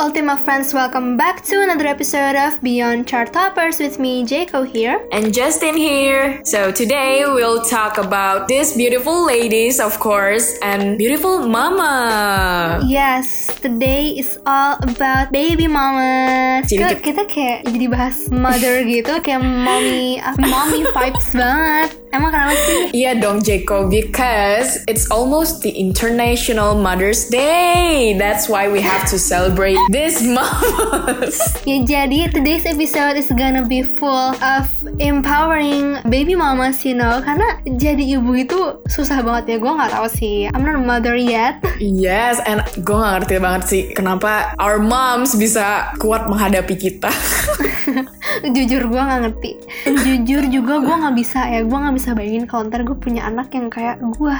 Ultima 0.00 0.32
friends, 0.38 0.72
welcome 0.72 1.18
back 1.18 1.44
to 1.44 1.60
another 1.60 1.84
episode 1.84 2.32
of 2.32 2.56
Beyond 2.62 3.06
Chart 3.06 3.30
Toppers 3.30 3.78
with 3.78 3.98
me, 3.98 4.24
Jaco 4.24 4.64
here. 4.66 5.06
And 5.12 5.28
Justin 5.28 5.76
here. 5.76 6.40
So 6.46 6.72
today 6.72 7.24
we'll 7.26 7.60
talk 7.60 7.98
about 7.98 8.48
these 8.48 8.72
beautiful 8.72 9.26
ladies, 9.26 9.78
of 9.78 10.00
course, 10.00 10.56
and 10.62 10.96
beautiful 10.96 11.44
mama. 11.44 12.80
Yes, 12.88 13.44
today 13.60 14.16
is 14.16 14.40
all 14.46 14.80
about 14.80 15.36
baby 15.36 15.68
mamas. 15.68 16.64
Jadi 16.64 16.96
kita 17.04 17.28
kayak 17.28 17.68
jadi 17.68 17.86
bahas 17.92 18.24
mother 18.32 18.80
gitu, 18.88 19.20
kayak 19.20 19.44
mommy, 19.44 20.16
mommy 20.40 20.80
vibes 20.96 21.28
banget. 21.36 21.99
Emang 22.10 22.34
kenapa 22.34 22.58
sih? 22.66 22.90
Iya 22.90 23.22
dong 23.22 23.38
Jaco, 23.38 23.86
because 23.86 24.82
it's 24.90 25.06
almost 25.14 25.62
the 25.62 25.70
International 25.70 26.74
Mother's 26.74 27.30
Day. 27.30 28.18
That's 28.18 28.50
why 28.50 28.66
we 28.66 28.82
have 28.82 29.06
to 29.14 29.16
celebrate 29.16 29.78
this 29.94 30.18
mamas. 30.18 31.38
Ya 31.70 31.78
jadi 31.86 32.26
today's 32.34 32.66
episode 32.66 33.14
is 33.14 33.30
gonna 33.30 33.62
be 33.62 33.86
full 33.86 34.34
of 34.42 34.66
empowering 34.98 36.02
baby 36.10 36.34
mamas, 36.34 36.82
you 36.82 36.98
know. 36.98 37.22
Karena 37.22 37.62
jadi 37.78 38.18
ibu 38.18 38.34
itu 38.34 38.58
susah 38.90 39.22
banget 39.22 39.54
ya. 39.54 39.56
Gue 39.62 39.70
nggak 39.70 39.94
tahu 39.94 40.08
sih. 40.10 40.50
I'm 40.50 40.66
not 40.66 40.82
a 40.82 40.82
mother 40.82 41.14
yet. 41.14 41.62
Yes, 41.80 42.42
and 42.44 42.60
gue 42.84 42.92
gak 42.92 43.24
ngerti 43.24 43.34
banget 43.40 43.62
sih 43.66 43.82
kenapa 43.96 44.52
our 44.60 44.76
moms 44.82 45.32
bisa 45.32 45.96
kuat 45.96 46.28
menghadapi 46.28 46.76
kita. 46.76 47.08
jujur 48.56 48.82
gue 48.88 49.00
nggak 49.00 49.20
ngerti 49.26 49.50
Dan 49.84 49.94
jujur 50.00 50.42
juga 50.48 50.74
gue 50.80 50.94
nggak 50.94 51.16
bisa 51.16 51.40
ya 51.50 51.60
gue 51.64 51.78
nggak 51.78 51.94
bisa 51.96 51.99
bayangin 52.16 52.48
kalau 52.48 52.66
ntar 52.66 52.80
gue 52.82 52.96
punya 52.96 53.28
anak 53.28 53.52
yang 53.52 53.68
kayak 53.68 54.00
gue 54.00 54.34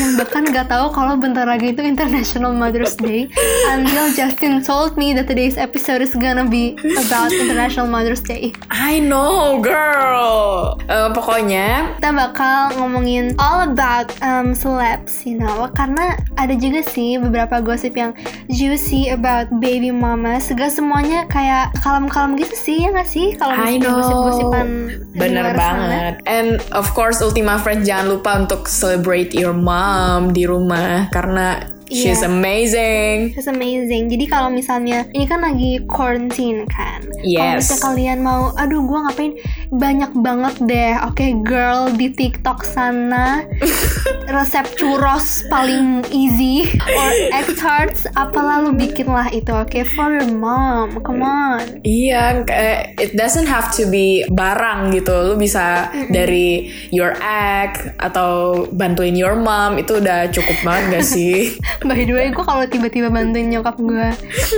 yang 0.00 0.10
bahkan 0.16 0.48
nggak 0.48 0.72
tahu 0.72 0.88
kalau 0.90 1.14
bentar 1.20 1.44
lagi 1.44 1.76
itu 1.76 1.84
International 1.84 2.56
Mother's 2.56 2.96
Day 2.96 3.28
until 3.68 4.08
Justin 4.16 4.64
told 4.64 4.96
me 4.96 5.12
that 5.12 5.28
today's 5.28 5.60
episode 5.60 6.00
is 6.00 6.16
gonna 6.16 6.48
be 6.48 6.72
about 6.96 7.28
International 7.30 7.84
Mother's 7.84 8.24
Day 8.24 8.56
I 8.70 9.00
know, 9.00 9.60
girl. 9.60 10.76
Eh, 10.86 11.08
pokoknya 11.12 11.96
kita 11.98 12.10
bakal 12.12 12.76
ngomongin 12.78 13.34
all 13.36 13.66
about 13.66 14.12
um, 14.22 14.52
celebs, 14.54 15.24
you 15.24 15.36
know, 15.36 15.66
karena 15.72 16.14
ada 16.38 16.54
juga 16.54 16.84
sih 16.86 17.18
beberapa 17.18 17.58
gosip 17.58 17.94
yang 17.94 18.14
juicy 18.46 19.10
about 19.10 19.50
baby 19.58 19.90
mamas. 19.90 20.46
Gak 20.52 20.70
semuanya 20.70 21.26
kayak 21.26 21.74
kalem-kalem 21.82 22.38
gitu 22.38 22.54
sih, 22.54 22.76
ya 22.86 22.94
gak 22.94 23.08
sih? 23.08 23.34
Kalau 23.34 23.58
misalnya 23.58 23.90
gosip-gosipan 23.90 24.66
Bener 25.14 25.42
luar 25.42 25.54
sana. 25.54 25.58
banget. 25.58 26.14
And 26.28 26.60
of 26.70 26.86
course 26.94 27.18
Ultima 27.20 27.58
Friends 27.58 27.82
jangan 27.82 28.06
lupa 28.14 28.38
untuk 28.38 28.70
celebrate 28.70 29.34
your 29.34 29.52
mom 29.52 30.30
di 30.30 30.46
rumah. 30.46 31.10
Karena 31.10 31.73
she's 31.86 32.20
Iya. 32.20 32.28
amazing. 32.28 33.16
It's 33.34 33.46
amazing. 33.46 34.08
Jadi 34.08 34.24
kalau 34.26 34.48
misalnya 34.48 35.04
ini 35.10 35.24
kan 35.24 35.40
lagi 35.40 35.82
quarantine 35.84 36.64
kan. 36.66 37.04
Kalau 37.04 37.24
Yes. 37.24 37.68
misalnya 37.68 37.80
kalian 37.84 38.18
mau, 38.20 38.42
aduh 38.54 38.80
gue 38.80 38.98
ngapain 39.00 39.32
banyak 39.70 40.12
banget 40.16 40.54
deh. 40.62 40.92
Oke 41.04 41.26
girl 41.40 41.90
di 41.90 42.08
TikTok 42.08 42.62
sana 42.62 43.44
resep 44.34 44.64
churros 44.74 45.44
paling 45.46 46.00
easy 46.08 46.64
or 46.80 47.10
egg 47.30 47.48
tarts 47.54 48.08
apalah 48.12 48.60
lu 48.60 48.72
bikin 48.72 49.06
lah 49.06 49.28
itu 49.28 49.52
oke 49.52 49.76
for 49.92 50.10
your 50.10 50.28
mom. 50.30 50.96
Come 51.00 51.20
on. 51.20 51.80
Iya, 51.82 52.42
kayak 52.42 52.80
it 52.96 53.12
doesn't 53.14 53.46
have 53.46 53.68
to 53.72 53.84
be 53.86 54.24
barang 54.26 54.92
gitu. 54.92 55.12
Lu 55.12 55.34
bisa 55.36 55.88
dari 56.08 56.68
your 56.90 57.12
egg 57.20 57.76
atau 57.98 58.64
bantuin 58.72 59.14
your 59.14 59.36
mom 59.36 59.76
itu 59.76 60.00
udah 60.00 60.28
cukup 60.28 60.56
banget 60.62 61.00
gak 61.00 61.06
sih? 61.06 61.54
By 61.82 62.06
the 62.06 62.14
way, 62.14 62.30
gue 62.30 62.44
kalau 62.44 62.64
tiba-tiba 62.70 63.10
bantuin 63.10 63.50
nyokap 63.50 63.76
gue 63.80 64.08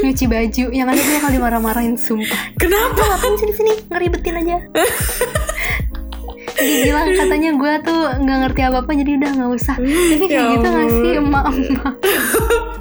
nyuci 0.04 0.24
baju, 0.28 0.64
yang 0.74 0.86
ada 0.90 1.00
gue 1.00 1.18
kali 1.22 1.38
marah-marahin 1.40 1.96
sumpah. 1.96 2.52
Kenapa? 2.60 3.00
ngapain 3.00 3.36
sini 3.40 3.52
sini? 3.56 3.72
Ngeribetin 3.88 4.36
aja. 4.36 4.56
Dia 6.56 6.88
bilang 6.88 7.12
katanya 7.12 7.50
gue 7.52 7.72
tuh 7.84 8.00
nggak 8.16 8.38
ngerti 8.48 8.60
apa 8.64 8.76
apa 8.80 8.90
jadi 8.96 9.10
udah 9.20 9.30
nggak 9.36 9.50
usah. 9.60 9.76
Tapi 9.76 10.24
kayak 10.24 10.40
Ya 10.40 10.52
gitu 10.56 10.66
nggak 10.66 10.88
sih? 10.88 11.12
Emak-emak 11.20 11.94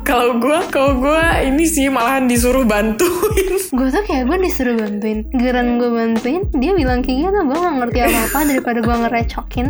Kalau 0.06 0.38
gue, 0.38 0.60
kalau 0.70 1.02
gue 1.02 1.22
ini 1.50 1.66
sih 1.66 1.90
malahan 1.90 2.30
disuruh 2.30 2.62
bantuin. 2.62 3.58
gue 3.76 3.88
tuh 3.90 4.04
kayak 4.06 4.30
gue 4.30 4.38
disuruh 4.46 4.78
bantuin 4.78 5.26
geran 5.36 5.82
gue 5.82 5.90
bantuin 5.90 6.46
dia 6.56 6.72
bilang 6.72 7.04
kayak 7.04 7.28
gitu 7.28 7.40
gue 7.44 7.58
nggak 7.58 7.76
ngerti 7.82 8.00
apa 8.08 8.20
apa 8.30 8.40
daripada 8.48 8.80
gue 8.80 8.96
ngerecokin 9.04 9.68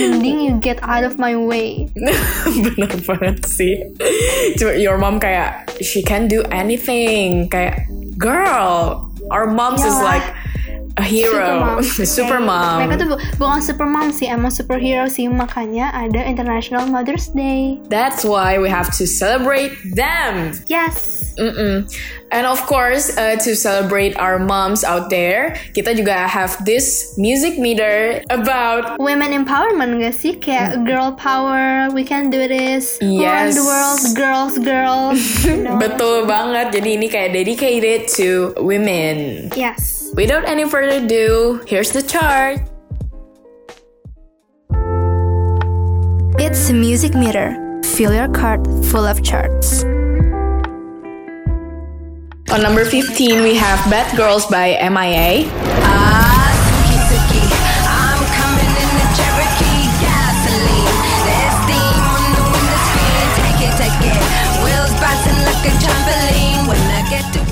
mending 0.00 0.38
you 0.42 0.58
get 0.58 0.80
out 0.82 1.06
of 1.06 1.20
my 1.22 1.36
way 1.38 1.86
Bener 2.64 2.90
banget 3.04 3.44
sih. 3.46 3.78
Cuma 4.56 4.74
your 4.74 4.96
mom 4.96 5.20
kayak 5.20 5.68
she 5.84 6.00
can 6.00 6.26
do 6.26 6.42
anything. 6.50 7.46
Kayak 7.46 7.86
girl, 8.16 9.06
our 9.28 9.46
moms 9.46 9.84
is 9.84 9.92
Iyalah. 9.92 10.08
like 10.08 10.26
a 10.94 11.02
hero, 11.02 11.82
super 11.82 12.38
Kayak 12.38 12.46
mom. 12.46 12.76
mereka 12.78 12.94
tuh 12.96 13.08
bu- 13.10 13.22
bukan 13.36 13.58
super 13.58 13.86
mom 13.86 14.08
sih 14.08 14.30
emang 14.30 14.48
superhero 14.48 15.10
sih 15.10 15.26
makanya 15.26 15.90
ada 15.90 16.22
International 16.22 16.86
Mother's 16.86 17.28
Day 17.28 17.82
That's 17.90 18.22
why 18.22 18.62
we 18.62 18.70
have 18.70 18.94
to 18.98 19.04
celebrate 19.04 19.74
them. 19.82 20.54
yes 20.70 21.20
Mm-mm. 21.34 21.90
And 22.30 22.46
of 22.46 22.62
course, 22.70 23.10
uh, 23.18 23.34
to 23.42 23.58
celebrate 23.58 24.14
our 24.22 24.38
moms 24.38 24.86
out 24.86 25.10
there, 25.10 25.58
kita 25.74 25.98
juga 25.98 26.30
have 26.30 26.54
this 26.62 27.10
music 27.18 27.58
meter 27.58 28.22
about 28.30 29.02
women 29.02 29.34
empowerment 29.34 29.98
gak 29.98 30.14
sih 30.14 30.38
kayak 30.38 30.86
girl 30.86 31.10
power 31.18 31.90
we 31.90 32.06
can 32.06 32.30
do 32.30 32.46
this 32.46 33.02
Yes. 33.02 33.58
the 33.58 33.66
world 33.66 34.02
girls 34.14 34.54
girls 34.62 35.18
you 35.42 35.58
know? 35.66 35.74
betul 35.74 36.22
banget. 36.22 36.70
Jadi 36.70 37.02
ini 37.02 37.10
kayak 37.10 37.34
dedicated 37.34 38.06
to 38.14 38.54
women. 38.62 39.50
yes 39.58 40.03
Without 40.14 40.44
any 40.46 40.64
further 40.68 41.04
ado, 41.04 41.62
here's 41.66 41.90
the 41.90 42.02
chart. 42.02 42.60
it's 46.36 46.68
a 46.70 46.74
music 46.74 47.14
meter 47.14 47.80
fill 47.82 48.12
your 48.12 48.28
card 48.28 48.66
full 48.86 49.04
of 49.04 49.22
charts 49.22 49.82
On 52.54 52.62
number 52.62 52.84
15, 52.84 53.42
we 53.42 53.54
have 53.56 53.78
Bad 53.90 54.16
Girls 54.16 54.46
by 54.46 54.78
MIA. 54.78 55.50
Ah, 55.82 56.46
Suki 56.62 56.96
Suki, 57.10 57.42
I'm 57.82 58.20
coming 58.38 58.70
in 58.70 58.90
the 58.94 59.06
Cherokee 59.18 59.90
gasoline. 59.98 60.94
There's 61.26 61.56
steam 61.66 62.02
on 62.14 62.30
the 62.38 62.44
window 62.54 62.78
screen. 62.86 63.26
Take 63.34 63.60
it, 63.66 63.74
take 63.74 64.00
it. 64.06 64.14
Wheels 64.62 64.94
bouncing 65.02 65.38
like 65.42 65.66
a 65.66 65.72
trampoline. 65.82 66.23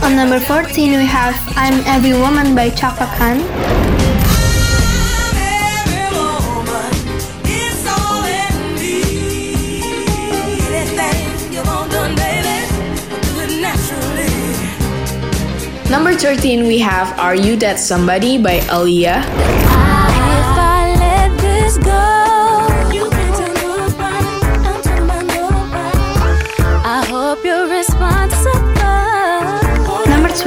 On 0.02 0.16
number 0.16 0.40
14 0.40 0.98
we 0.98 1.06
have 1.06 1.34
I'm 1.56 1.80
Every 1.86 2.12
Woman 2.12 2.54
by 2.54 2.70
Chaka 2.70 3.06
Khan. 3.16 3.38
Number 15.90 16.14
13, 16.14 16.66
we 16.66 16.78
have 16.78 17.18
Are 17.18 17.34
You 17.34 17.54
That 17.56 17.78
Somebody 17.78 18.38
by 18.38 18.60
Aaliyah. 18.60 19.71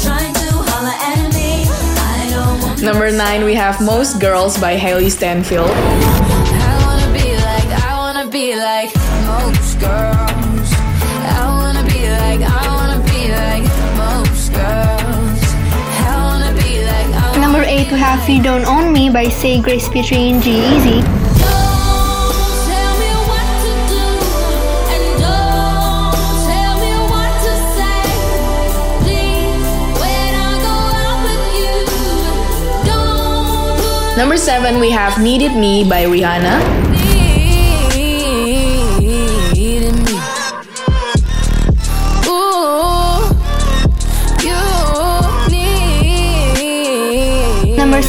trying 0.00 0.32
to 0.34 0.52
holler 0.70 0.94
at 0.94 1.34
me. 1.34 1.66
I 1.98 2.30
don't 2.30 2.62
want. 2.62 2.82
Number 2.82 3.10
9, 3.10 3.44
we 3.44 3.54
have 3.54 3.80
Most 3.80 4.20
Girls 4.20 4.58
by 4.58 4.76
Hailey 4.76 5.10
Stanfield. 5.10 5.70
Have 17.96 18.28
You 18.28 18.42
Don't 18.42 18.64
Own 18.64 18.92
Me 18.92 19.10
by 19.10 19.28
Say 19.28 19.60
Grace 19.60 19.88
featuring 19.88 20.40
G-Eazy. 20.40 21.02
Don't 21.02 21.10
tell 22.68 22.92
me 22.98 23.10
what 23.28 23.48
to 23.64 23.72
do, 23.92 24.04
and 24.92 25.04
don't 25.20 26.14
tell 26.46 26.74
me 26.80 26.92
what 27.10 27.32
to 27.44 27.52
say. 27.76 28.02
Please, 29.02 29.66
when 30.00 30.32
I 30.34 30.52
go 30.62 30.76
out 31.02 31.18
with 31.26 31.44
you, 31.58 31.74
don't 32.86 33.76
put 34.10 34.16
Number 34.16 34.36
seven, 34.36 34.80
we 34.80 34.90
have 34.90 35.20
Needed 35.22 35.54
Me 35.56 35.84
by 35.88 36.04
Rihanna. 36.04 36.91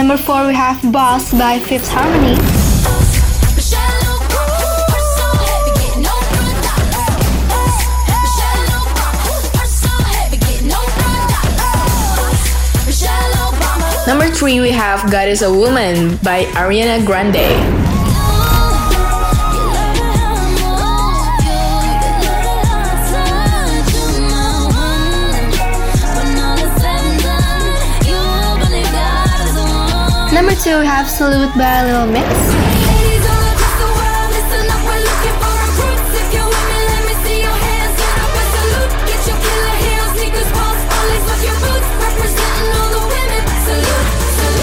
Number 0.00 0.16
four, 0.16 0.46
we 0.46 0.54
have 0.54 0.80
Boss 0.90 1.30
by 1.30 1.58
Fifth 1.58 1.90
Harmony. 1.92 2.34
Shallow, 3.60 4.16
purse 4.88 5.10
so 5.18 5.26
heavy, 5.44 5.72
getting 5.76 6.02
no 6.02 6.16
front 6.32 6.64
Shallow, 8.34 8.88
purse 9.52 9.76
so 9.84 9.92
heavy, 10.02 10.38
getting 10.38 10.68
no 10.68 10.80
front 10.96 11.30
Shallow 12.90 13.52
bomber. 13.60 14.06
Number 14.06 14.28
three, 14.34 14.60
we 14.60 14.70
have 14.70 15.10
God 15.12 15.28
is 15.28 15.42
a 15.42 15.52
Woman 15.52 16.16
by 16.22 16.44
Ariana 16.54 17.04
Grande. 17.04 17.79
Have 30.78 31.08
Salute 31.08 31.52
by 31.58 31.84
Little 31.84 32.06
Mix. 32.06 32.30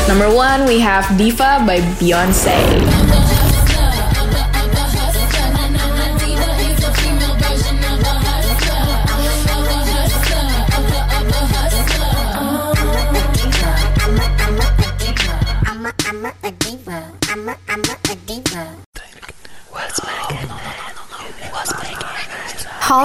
Number 0.08 0.34
one, 0.34 0.66
we 0.66 0.80
have 0.80 1.18
Diva 1.18 1.62
by 1.68 1.82
Beyonce. 2.00 2.97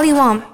all 0.02 0.08
you 0.08 0.16
want. 0.16 0.51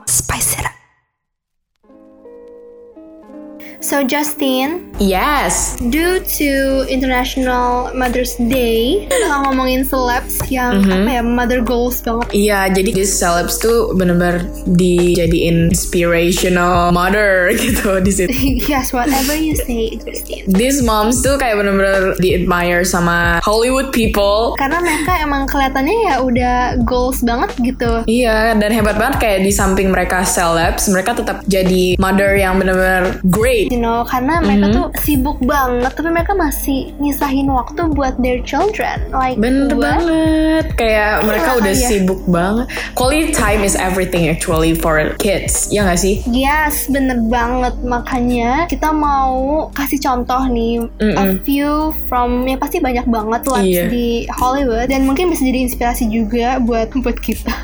So 3.98 4.06
Justin, 4.06 4.88
Yes. 4.98 5.78
due 5.78 6.18
to 6.38 6.50
International 6.90 7.94
Mother's 7.94 8.34
Day, 8.34 9.06
kita 9.06 9.46
ngomongin 9.46 9.86
celebs 9.86 10.42
yang 10.50 10.82
Mhm. 10.82 10.90
apa 10.90 11.10
ya 11.18 11.22
mother 11.22 11.62
goals 11.62 12.02
banget. 12.02 12.26
Iya, 12.34 12.66
jadi 12.74 12.90
these 12.94 13.14
celebs 13.14 13.62
tuh 13.62 13.94
bener-bener 13.94 14.42
dijadiin 14.66 15.70
inspirational 15.70 16.90
mother 16.90 17.50
gitu 17.62 18.02
di 18.02 18.10
situ. 18.10 18.30
yes, 18.70 18.90
whatever 18.90 19.38
you 19.38 19.54
say, 19.54 19.94
Justin. 20.02 20.50
These 20.50 20.82
moms 20.82 21.22
tuh 21.22 21.38
kayak 21.38 21.62
bener-bener 21.62 22.18
di-admire 22.18 22.82
sama 22.82 23.38
Hollywood 23.46 23.94
people. 23.94 24.58
Karena 24.58 24.82
mereka 24.82 25.14
emang 25.22 25.46
kelihatannya 25.46 25.96
ya 26.10 26.14
udah 26.18 26.54
goals 26.82 27.22
banget 27.22 27.54
gitu. 27.62 28.02
Iya, 28.10 28.58
dan 28.58 28.70
hebat 28.74 28.98
banget 28.98 29.22
kayak 29.22 29.38
di 29.46 29.54
samping 29.54 29.94
mereka 29.94 30.26
celebs, 30.26 30.90
mereka 30.90 31.14
tetap 31.14 31.46
jadi 31.46 31.94
mother 32.02 32.34
yang 32.34 32.58
bener-bener 32.58 33.22
great. 33.30 33.70
You 33.70 33.78
know, 33.78 33.87
karena 34.04 34.34
mereka 34.38 34.66
Mhm. 34.66 34.74
tuh 34.74 34.86
sibuk 34.98 35.38
banget, 35.40 35.92
tapi 35.92 36.08
mereka 36.08 36.32
masih 36.32 36.92
nyisahin 36.96 37.48
waktu 37.48 37.86
buat 37.88 38.16
their 38.18 38.40
children. 38.40 39.08
Like 39.10 39.36
Bener 39.36 39.72
banget, 39.72 40.64
kayak 40.74 41.22
mereka 41.22 41.56
udah 41.56 41.72
iya. 41.72 41.88
sibuk 41.88 42.22
banget. 42.24 42.66
Quality 42.92 43.30
time 43.30 43.62
is 43.62 43.74
everything 43.74 44.26
actually 44.26 44.72
for 44.72 44.98
kids, 45.16 45.68
ya 45.68 45.84
gak 45.84 45.96
sih? 45.96 46.20
Yes, 46.24 46.86
bener 46.86 47.20
banget. 47.24 47.74
Makanya 47.80 48.66
kita 48.66 48.90
mau 48.90 49.68
kasih 49.72 49.98
contoh 49.98 50.42
nih 50.46 50.84
a 50.98 51.04
Mm-mm. 51.24 51.40
few 51.42 51.70
from 52.06 52.44
ya 52.44 52.56
pasti 52.56 52.78
banyak 52.78 53.04
banget 53.04 53.42
lah 53.44 53.60
Iya. 53.60 53.84
di 53.86 54.08
Hollywood 54.30 54.86
dan 54.86 55.04
mungkin 55.04 55.28
bisa 55.28 55.42
jadi 55.42 55.64
inspirasi 55.64 56.06
juga 56.06 56.58
buat 56.58 56.90
buat 56.96 57.16
kita. 57.16 57.54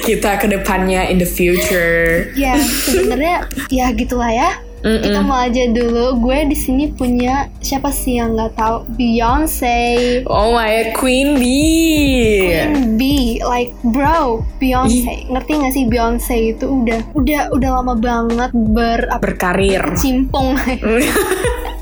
Kita 0.02 0.40
ke 0.40 0.48
depannya 0.48 1.06
in 1.06 1.18
the 1.18 1.28
future. 1.28 2.32
ya 2.34 2.56
sebenarnya 2.58 3.46
ya 3.70 3.92
gitulah 3.92 4.28
ya. 4.28 4.50
Mm-mm. 4.80 5.04
Kita 5.04 5.20
mau 5.22 5.40
aja 5.40 5.64
dulu. 5.68 6.20
Gue 6.24 6.48
di 6.48 6.56
sini 6.56 6.88
punya 6.90 7.52
siapa 7.60 7.92
sih 7.92 8.16
yang 8.18 8.36
nggak 8.36 8.56
tahu 8.56 8.78
Beyonce. 8.96 10.24
Oh 10.24 10.56
my 10.56 10.96
Queen 10.96 11.36
Bee. 11.36 12.48
Queen 12.48 12.96
B, 12.96 13.02
like 13.44 13.76
bro, 13.84 14.44
Beyonce. 14.58 15.28
Ngerti 15.28 15.52
gak 15.60 15.74
sih 15.76 15.86
Beyonce 15.88 16.36
itu 16.56 16.66
udah 16.66 17.00
udah 17.12 17.42
udah 17.52 17.70
lama 17.82 17.94
banget 17.96 18.52
ber 18.54 19.00
Berkarir. 19.20 19.84
cimpung. 20.00 20.56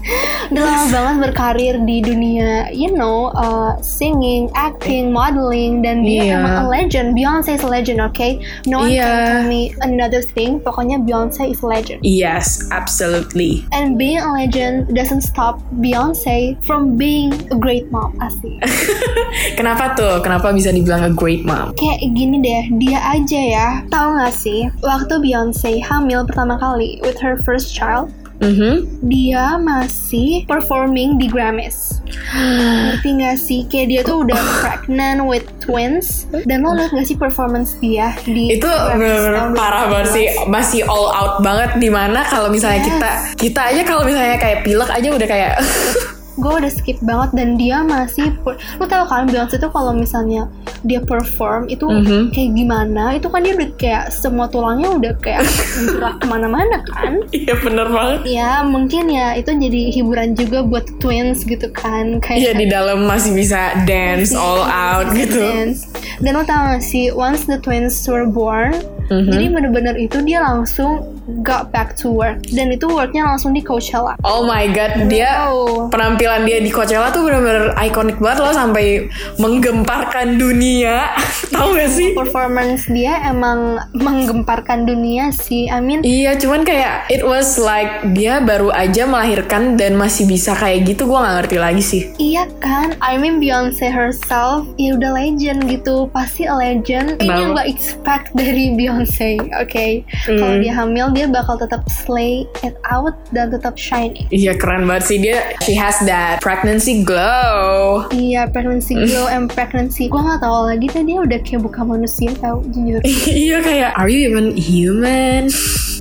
udah 0.47 0.63
lama 0.63 0.85
banget 0.87 1.15
berkarir 1.27 1.75
di 1.83 1.99
dunia, 1.99 2.71
you 2.71 2.89
know, 2.89 3.29
uh, 3.35 3.75
singing, 3.81 4.47
acting, 4.53 5.11
modeling, 5.11 5.83
dan 5.83 6.01
dia 6.01 6.23
Iya. 6.23 6.35
emang 6.39 6.55
a 6.55 6.65
legend. 6.67 7.07
Beyonce 7.13 7.55
is 7.55 7.63
a 7.63 7.69
legend, 7.69 7.99
okay? 7.99 8.39
No 8.65 8.83
one 8.83 8.91
Iya. 8.91 9.03
can 9.03 9.19
tell 9.27 9.43
me 9.45 9.61
another 9.83 10.21
thing. 10.23 10.59
Pokoknya 10.59 11.03
Beyonce 11.03 11.51
is 11.51 11.59
a 11.61 11.67
legend. 11.67 11.99
yes, 12.01 12.63
absolutely. 12.71 13.67
And 13.71 13.95
being 13.95 14.19
a 14.19 14.31
legend 14.31 14.91
doesn't 14.95 15.21
stop 15.21 15.59
Beyonce 15.77 16.55
from 16.63 16.95
being 16.95 17.35
a 17.51 17.57
great 17.59 17.91
mom, 17.91 18.15
asli. 18.23 18.57
Kenapa 19.59 19.93
tuh? 19.93 20.23
Kenapa 20.23 20.49
bisa 20.51 20.71
dibilang 20.71 21.03
a 21.03 21.11
great 21.11 21.43
mom? 21.43 21.75
Kayak 21.75 22.01
gini 22.15 22.37
deh, 22.39 22.63
dia 22.79 22.99
aja 23.03 23.41
ya. 23.41 23.67
Tahu 23.89 24.17
gak 24.17 24.33
sih, 24.33 24.71
waktu 24.79 25.19
Beyonce 25.19 25.83
hamil 25.83 26.23
pertama 26.25 26.55
kali 26.57 26.97
with 27.03 27.19
her 27.19 27.35
first 27.43 27.75
child, 27.75 28.09
Mhm. 28.38 29.01
dia 29.03 29.58
masih 29.58 30.46
performing 30.46 31.17
di 31.17 31.25
Grammys. 31.25 32.00
Ngerti 32.29 33.10
gak 33.17 33.38
sih? 33.38 33.65
Kayak 33.65 33.88
dia 33.88 34.01
tuh 34.03 34.17
udah 34.22 34.38
pregnant 34.60 35.25
with 35.25 35.46
twins. 35.58 36.29
Dan 36.44 36.62
lo 36.62 36.72
liat 36.72 36.91
gak 36.91 37.03
sih 37.03 37.15
performance 37.15 37.77
dia 37.77 38.13
di 38.22 38.53
Itu 38.53 38.67
bener-bener 38.67 39.53
parah 39.53 39.88
banget 39.88 40.10
sih, 40.13 40.25
2018? 40.27 40.50
masih 40.50 40.82
all 40.84 41.08
out 41.10 41.36
banget 41.39 41.77
di 41.77 41.89
mana 41.89 42.22
kalau 42.24 42.48
misalnya 42.48 42.77
Yes. 42.77 42.88
kita 42.88 43.10
kita 43.39 43.62
aja 43.65 43.82
kalau 43.84 44.03
misalnya 44.03 44.38
kayak 44.38 44.62
pilek 44.62 44.89
aja 44.89 45.08
udah 45.10 45.27
kayak 45.27 45.53
gue 46.38 46.53
udah 46.56 46.70
skip 46.70 46.98
banget 47.01 47.29
dan 47.34 47.50
dia 47.53 47.82
masih 47.82 48.29
lu 48.77 48.86
tau 48.86 49.03
kan 49.03 49.25
Beyonce 49.25 49.58
itu 49.58 49.67
kalau 49.67 49.91
misalnya 49.91 50.46
dia 50.84 51.01
perform 51.01 51.65
itu 51.65 51.84
Mhm. 51.84 52.29
kayak 52.29 52.51
gimana 52.53 53.03
itu 53.12 53.25
kan 53.25 53.41
dia 53.41 53.53
udah 53.53 53.70
kayak 53.75 54.03
semua 54.10 54.46
tulangnya 54.46 54.89
udah 54.91 55.13
kayak 55.17 55.41
gerak 55.88 56.15
ke 56.17 56.25
mana-mana 56.25 56.77
kan 56.88 57.25
Iya 57.36 57.58
bener 57.58 57.88
banget. 57.88 58.20
ya 58.24 58.62
mungkin 58.62 59.10
ya 59.10 59.34
itu 59.34 59.50
jadi 59.50 59.82
hiburan 59.91 60.34
juga 60.34 60.62
buat 60.62 60.86
twins 60.98 61.41
gitu 61.41 61.67
kan 61.72 62.22
Iya 62.22 62.53
kayak 62.53 62.56
di 62.56 62.67
dalam 62.67 63.03
masih 63.03 63.34
bisa 63.34 63.58
dance 63.84 64.32
all 64.32 64.62
out 64.63 65.10
gitu. 65.12 65.41
dance. 65.41 65.89
dan 66.17 66.32
lo 66.32 66.44
tau 66.44 66.72
gak 66.72 66.82
sih 66.82 67.10
once 67.10 67.44
the 67.44 67.58
twins 67.58 67.98
were 68.06 68.25
born 68.25 68.77
Mhm. 69.08 69.32
Jadi 69.32 69.46
bener-bener 69.48 69.96
itu 69.96 70.20
dia 70.20 70.44
langsung 70.44 71.00
got 71.39 71.72
back 71.72 71.96
to 71.96 72.12
work 72.12 72.44
dan 72.50 72.67
itu 72.67 72.84
worknya 72.86 73.24
langsung 73.25 73.56
di 73.56 73.63
Coachella. 73.63 74.20
Oh 74.20 74.44
my 74.44 74.67
god, 74.67 75.08
dia 75.08 75.48
Wow. 75.48 75.88
penampilan 75.88 76.26
dia 76.43 76.60
di 76.60 76.67
Coachella 76.67 77.10
tuh 77.10 77.24
bener-bener 77.24 77.72
ikonik 77.79 78.19
banget 78.19 78.39
loh 78.41 78.51
sampai 78.51 79.07
menggemparkan 79.38 80.36
dunia. 80.36 81.15
Tahu 81.55 81.74
gak 81.74 81.89
sih? 81.89 82.12
Performance 82.12 82.86
dia 82.88 83.24
emang 83.24 83.79
menggemparkan 83.93 84.84
dunia 84.84 85.31
sih. 85.31 85.67
I 85.67 85.79
mean, 85.79 86.03
Iya, 86.03 86.36
cuman 86.36 86.62
kayak 86.62 87.07
it 87.07 87.22
was 87.22 87.55
like 87.55 87.88
dia 88.12 88.39
baru 88.39 88.69
aja 88.69 89.05
melahirkan 89.05 89.75
dan 89.75 89.96
masih 89.96 90.25
bisa 90.25 90.51
kayak 90.51 90.84
gitu. 90.86 91.05
Gua 91.05 91.24
nggak 91.24 91.36
ngerti 91.39 91.57
lagi 91.57 91.84
sih. 91.84 92.01
Iya 92.17 92.50
kan, 92.60 92.98
I 93.00 93.15
mean 93.15 93.38
Beyonce 93.38 93.88
herself 93.88 94.65
ya 94.75 94.98
udah 94.98 95.13
legend 95.13 95.63
gitu, 95.65 96.10
pasti 96.12 96.43
a 96.43 96.53
legend. 96.53 97.17
Ini 97.17 97.29
yang 97.29 97.53
gak 97.53 97.69
expect 97.69 98.34
dari 98.34 98.74
Beyonce, 98.74 99.38
oke? 99.55 99.88
Kalau 100.25 100.55
Hmm. 100.57 100.62
dia 100.62 100.74
hamil 100.74 101.05
dia 101.13 101.27
bakal 101.29 101.55
tetap 101.55 101.86
slay 101.88 102.43
it 102.62 102.74
out 102.89 103.13
dan 103.29 103.48
tetap 103.48 103.77
shining. 103.77 104.25
Iya 104.27 104.57
keren 104.57 104.89
banget 104.89 105.03
sih 105.05 105.17
dia. 105.22 105.38
She 105.62 105.77
has 105.77 106.00
that 106.03 106.16
pregnancy 106.41 107.03
glow. 107.03 108.05
Iya, 108.13 108.50
pregnancy 108.51 108.95
glow 108.95 109.27
and 109.29 109.50
pregnancy. 109.51 110.07
Gua 110.07 110.21
nggak 110.24 110.41
tahu 110.43 110.57
lagi 110.69 110.88
tadi 110.89 111.13
udah 111.17 111.39
kayak 111.43 111.62
bukan 111.63 111.83
manusia 111.97 112.31
tau 112.39 112.63
jujur. 112.69 113.01
iya 113.47 113.57
kayak 113.62 113.91
Are 113.97 114.09
you 114.09 114.29
even 114.29 114.53
human? 114.55 115.50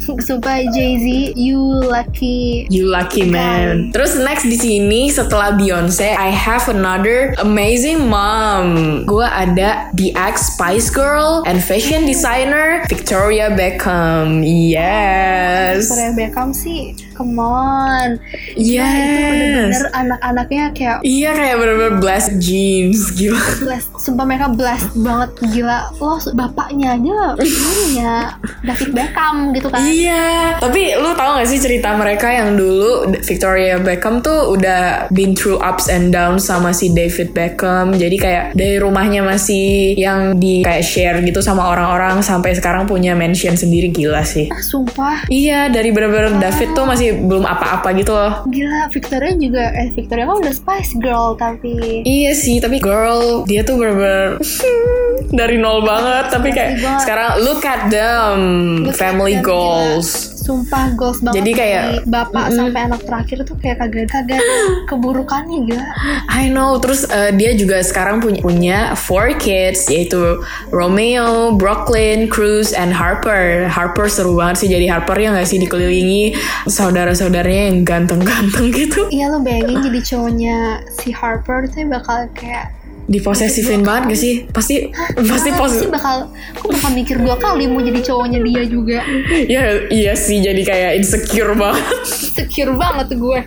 Sumpah 0.06 0.62
Jay-Z, 0.70 1.35
you 1.35 1.58
lucky. 1.58 2.70
You 2.70 2.87
lucky 2.87 3.26
man. 3.26 3.90
Terus 3.90 4.14
next 4.14 4.46
di 4.46 4.54
sini 4.54 5.11
setelah 5.11 5.58
Beyonce, 5.58 6.14
I 6.14 6.30
have 6.30 6.70
another 6.70 7.35
amazing 7.42 8.06
mom. 8.06 9.02
Gua 9.02 9.26
ada 9.26 9.90
the 9.99 10.14
ex 10.14 10.54
Spice 10.54 10.94
Girl 10.94 11.42
and 11.42 11.58
fashion 11.58 12.06
designer 12.06 12.87
Victoria 12.87 13.50
Beckham. 13.50 14.46
Yes. 14.46 15.90
Victoria 15.90 16.12
Beckham 16.14 16.54
sih, 16.54 16.94
come 17.16 17.40
on. 17.40 18.20
Yes. 18.54 18.85
Nah, 18.85 18.92
itu 18.94 19.18
bener-bener 19.26 19.85
anak-anaknya 19.90 20.64
kayak 20.73 20.96
Iya 21.00 21.30
kayak 21.32 21.56
bener-bener 21.56 21.94
blast 21.96 22.30
jeans 22.37 23.08
gila. 23.11 23.40
blast 23.58 23.88
sumpah 23.96 24.23
mereka 24.23 24.46
blast 24.49 24.92
banget 24.94 25.30
gila 25.49 25.78
lo 25.96 26.14
bapaknya 26.32 26.94
aja 26.94 27.18
punya 27.35 28.14
David 28.62 28.90
Beckham 28.92 29.37
gitu 29.50 29.66
kan 29.66 29.80
Iya, 29.82 30.26
tapi 30.58 30.94
lu 30.94 31.11
tau 31.12 31.37
gak 31.37 31.49
sih 31.49 31.58
cerita 31.58 31.94
mereka 31.94 32.28
yang 32.28 32.54
dulu 32.54 33.11
Victoria 33.23 33.78
Beckham 33.78 34.20
tuh 34.20 34.52
udah 34.52 35.08
been 35.11 35.32
through 35.32 35.58
ups 35.58 35.87
and 35.87 36.11
downs 36.11 36.44
sama 36.44 36.70
si 36.70 36.90
David 36.90 37.32
Beckham. 37.32 37.92
Jadi 37.92 38.16
kayak 38.16 38.44
dari 38.52 38.76
rumahnya 38.76 39.23
masih 39.23 39.94
yang 39.94 40.37
di 40.37 40.62
kayak 40.62 40.82
share 40.82 41.18
gitu 41.20 41.40
sama 41.40 41.66
orang-orang 41.66 42.20
sampai 42.20 42.52
sekarang 42.52 42.85
punya 42.85 43.14
mansion 43.14 43.54
sendiri 43.54 43.88
gila 43.88 44.23
sih. 44.23 44.46
Ah, 44.49 44.61
sumpah 44.61 45.26
Iya, 45.26 45.68
dari 45.68 45.90
bener-bener 45.90 46.38
David 46.38 46.73
tuh 46.73 46.85
masih 46.85 47.05
belum 47.12 47.42
apa-apa 47.42 47.94
gitu 47.94 48.10
loh. 48.10 48.42
gila 48.46 48.88
Victoria 48.88 49.32
juga 49.32 49.64
eh 49.70 49.90
Victoria 49.90 50.25
kan 50.25 50.36
udah 50.38 50.54
Spice 50.54 50.92
Girl 50.96 51.34
tapi 51.34 52.02
Iya 52.02 52.32
sih, 52.32 52.58
tapi 52.58 52.78
girl 52.78 53.44
dia 53.44 53.60
tuh 53.60 53.76
bener-bener 53.76 54.40
dari 55.40 55.56
nol 55.56 55.82
banget. 55.82 56.30
Tapi 56.30 56.48
kayak 56.48 56.70
Ngerti 56.72 56.82
banget. 56.82 57.00
sekarang 57.02 57.30
look 57.40 57.62
at 57.62 57.82
them, 57.88 58.38
Look 58.82 58.90
at 58.90 58.98
family 58.98 59.34
them, 59.34 59.44
gila. 59.44 60.36
Sumpah 60.46 60.94
goals 60.94 61.18
banget 61.18 61.42
Jadi 61.42 61.50
kayak- 61.52 61.82
dari 61.82 61.98
bapak 62.06 62.44
sampai 62.54 62.80
anak 62.86 63.02
terakhir 63.02 63.38
tuh 63.42 63.56
kayak 63.58 63.76
kagak 63.82 64.06
kagak 64.06 64.42
keburukannya 64.86 65.66
gila 65.66 65.86
I 66.30 66.46
know. 66.46 66.78
Terus 66.78 67.02
uh, 67.08 67.34
dia 67.34 67.56
juga 67.58 67.82
sekarang 67.82 68.22
punya 68.22 68.40
punya 68.40 68.78
four 68.94 69.34
kids 69.36 69.88
yaitu 69.90 70.38
Romeo, 70.70 71.56
Brooklyn, 71.56 72.30
Cruz, 72.30 72.70
and 72.70 72.94
Harper. 72.94 73.66
Harper 73.66 74.06
seru 74.06 74.38
banget 74.38 74.62
sih 74.62 74.68
jadi 74.70 74.86
Harper 74.86 75.18
yang 75.18 75.34
nggak 75.34 75.48
sih 75.48 75.58
dikelilingi 75.58 76.36
saudara-saudaranya 76.70 77.72
yang 77.72 77.82
ganteng-ganteng 77.82 78.70
gitu. 78.70 79.08
iya 79.10 79.26
lo 79.26 79.40
bayangin 79.40 79.82
jadi 79.82 80.00
cowoknya 80.04 80.56
si 80.94 81.10
Harper 81.10 81.66
tuh 81.66 81.82
bakal 81.88 82.28
kayak 82.36 82.70
Diposesifin 83.06 83.86
banget 83.86 84.14
gak 84.14 84.18
sih? 84.18 84.34
Pasti 84.50 84.90
pasti 85.14 85.50
Ah, 85.50 85.58
pos 85.58 85.70
pasti 85.72 85.86
bakal 85.86 86.16
aku 86.58 86.66
bakal 86.75 86.90
mikir 86.92 87.16
dua 87.22 87.38
kali 87.38 87.70
mau 87.70 87.78
jadi 87.78 88.02
cowoknya 88.02 88.38
dia 88.42 88.62
juga 88.66 88.98
ya 89.54 89.62
iya 89.88 90.12
sih 90.12 90.42
jadi 90.42 90.62
kayak 90.62 90.92
insecure 90.98 91.54
banget. 91.54 91.82
secure 92.06 92.75
banget 92.75 93.14
gue 93.14 93.40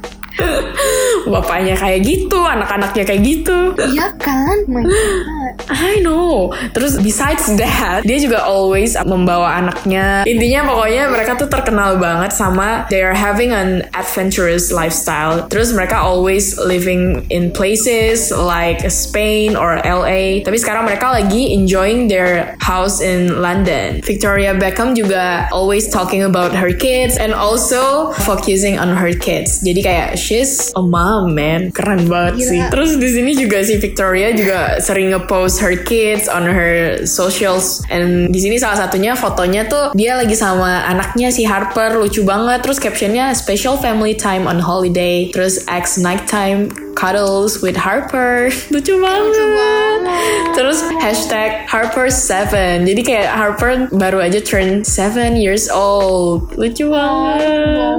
Bapaknya 1.30 1.76
kayak 1.78 2.02
gitu, 2.06 2.40
anak-anaknya 2.42 3.04
kayak 3.06 3.22
gitu. 3.22 3.76
Iya 3.78 4.16
kan? 4.18 4.66
My 4.66 4.84
God. 4.84 5.54
I 5.70 6.02
know. 6.02 6.50
Terus 6.74 6.98
besides 6.98 7.46
that, 7.60 8.02
dia 8.08 8.18
juga 8.18 8.42
always 8.48 8.98
membawa 9.06 9.60
anaknya. 9.60 10.24
Intinya 10.26 10.66
pokoknya 10.74 11.04
mereka 11.12 11.38
tuh 11.38 11.52
terkenal 11.52 12.00
banget 12.02 12.34
sama 12.34 12.90
they 12.90 13.04
are 13.06 13.14
having 13.16 13.54
an 13.54 13.86
adventurous 13.94 14.72
lifestyle. 14.74 15.46
Terus 15.52 15.76
mereka 15.76 16.02
always 16.02 16.58
living 16.58 17.28
in 17.30 17.52
places 17.54 18.34
like 18.34 18.82
Spain 18.90 19.54
or 19.54 19.78
LA. 19.84 20.42
Tapi 20.42 20.58
sekarang 20.58 20.88
mereka 20.90 21.14
lagi 21.14 21.54
enjoying 21.54 22.08
their 22.10 22.56
house 22.64 23.04
in 23.04 23.42
London. 23.44 24.02
Victoria 24.02 24.56
Beckham 24.56 24.98
juga 24.98 25.52
always 25.54 25.86
talking 25.92 26.26
about 26.26 26.56
her 26.56 26.74
kids 26.74 27.20
and 27.20 27.36
also 27.36 28.12
focusing 28.26 28.80
on 28.80 28.96
her 28.96 29.14
kids. 29.14 29.62
Jadi 29.62 29.82
kayak 29.86 30.10
she's 30.30 30.70
a 30.78 30.84
mom, 30.86 31.34
man. 31.34 31.74
Keren 31.74 32.06
banget 32.06 32.38
Gila. 32.38 32.50
sih. 32.54 32.60
Terus 32.70 32.92
di 33.02 33.10
sini 33.10 33.32
juga 33.34 33.66
si 33.66 33.82
Victoria 33.82 34.30
juga 34.30 34.78
sering 34.78 35.10
ngepost 35.10 35.58
her 35.58 35.74
kids 35.82 36.30
on 36.30 36.46
her 36.46 37.02
socials 37.10 37.82
and 37.90 38.30
di 38.30 38.38
sini 38.38 38.62
salah 38.62 38.86
satunya 38.86 39.18
fotonya 39.18 39.66
tuh 39.66 39.90
dia 39.98 40.14
lagi 40.14 40.38
sama 40.38 40.86
anaknya 40.86 41.34
si 41.34 41.50
Harper 41.50 41.98
lucu 41.98 42.22
banget 42.22 42.62
terus 42.62 42.78
captionnya 42.78 43.34
special 43.34 43.82
family 43.82 44.14
time 44.14 44.46
on 44.46 44.62
holiday 44.62 45.34
terus 45.34 45.66
ex 45.66 45.98
nighttime 45.98 46.70
cuddles 46.94 47.64
with 47.66 47.80
Harper 47.80 48.54
lucu 48.74 48.94
banget 49.02 49.69
terus 50.60 50.84
hashtag 51.00 51.64
Harper7 51.72 52.52
jadi 52.84 53.02
kayak 53.02 53.28
Harper 53.32 53.72
baru 53.96 54.20
aja 54.20 54.44
turn 54.44 54.84
7 54.84 55.40
years 55.40 55.72
old 55.72 56.52
lucu 56.60 56.92
banget. 56.92 57.96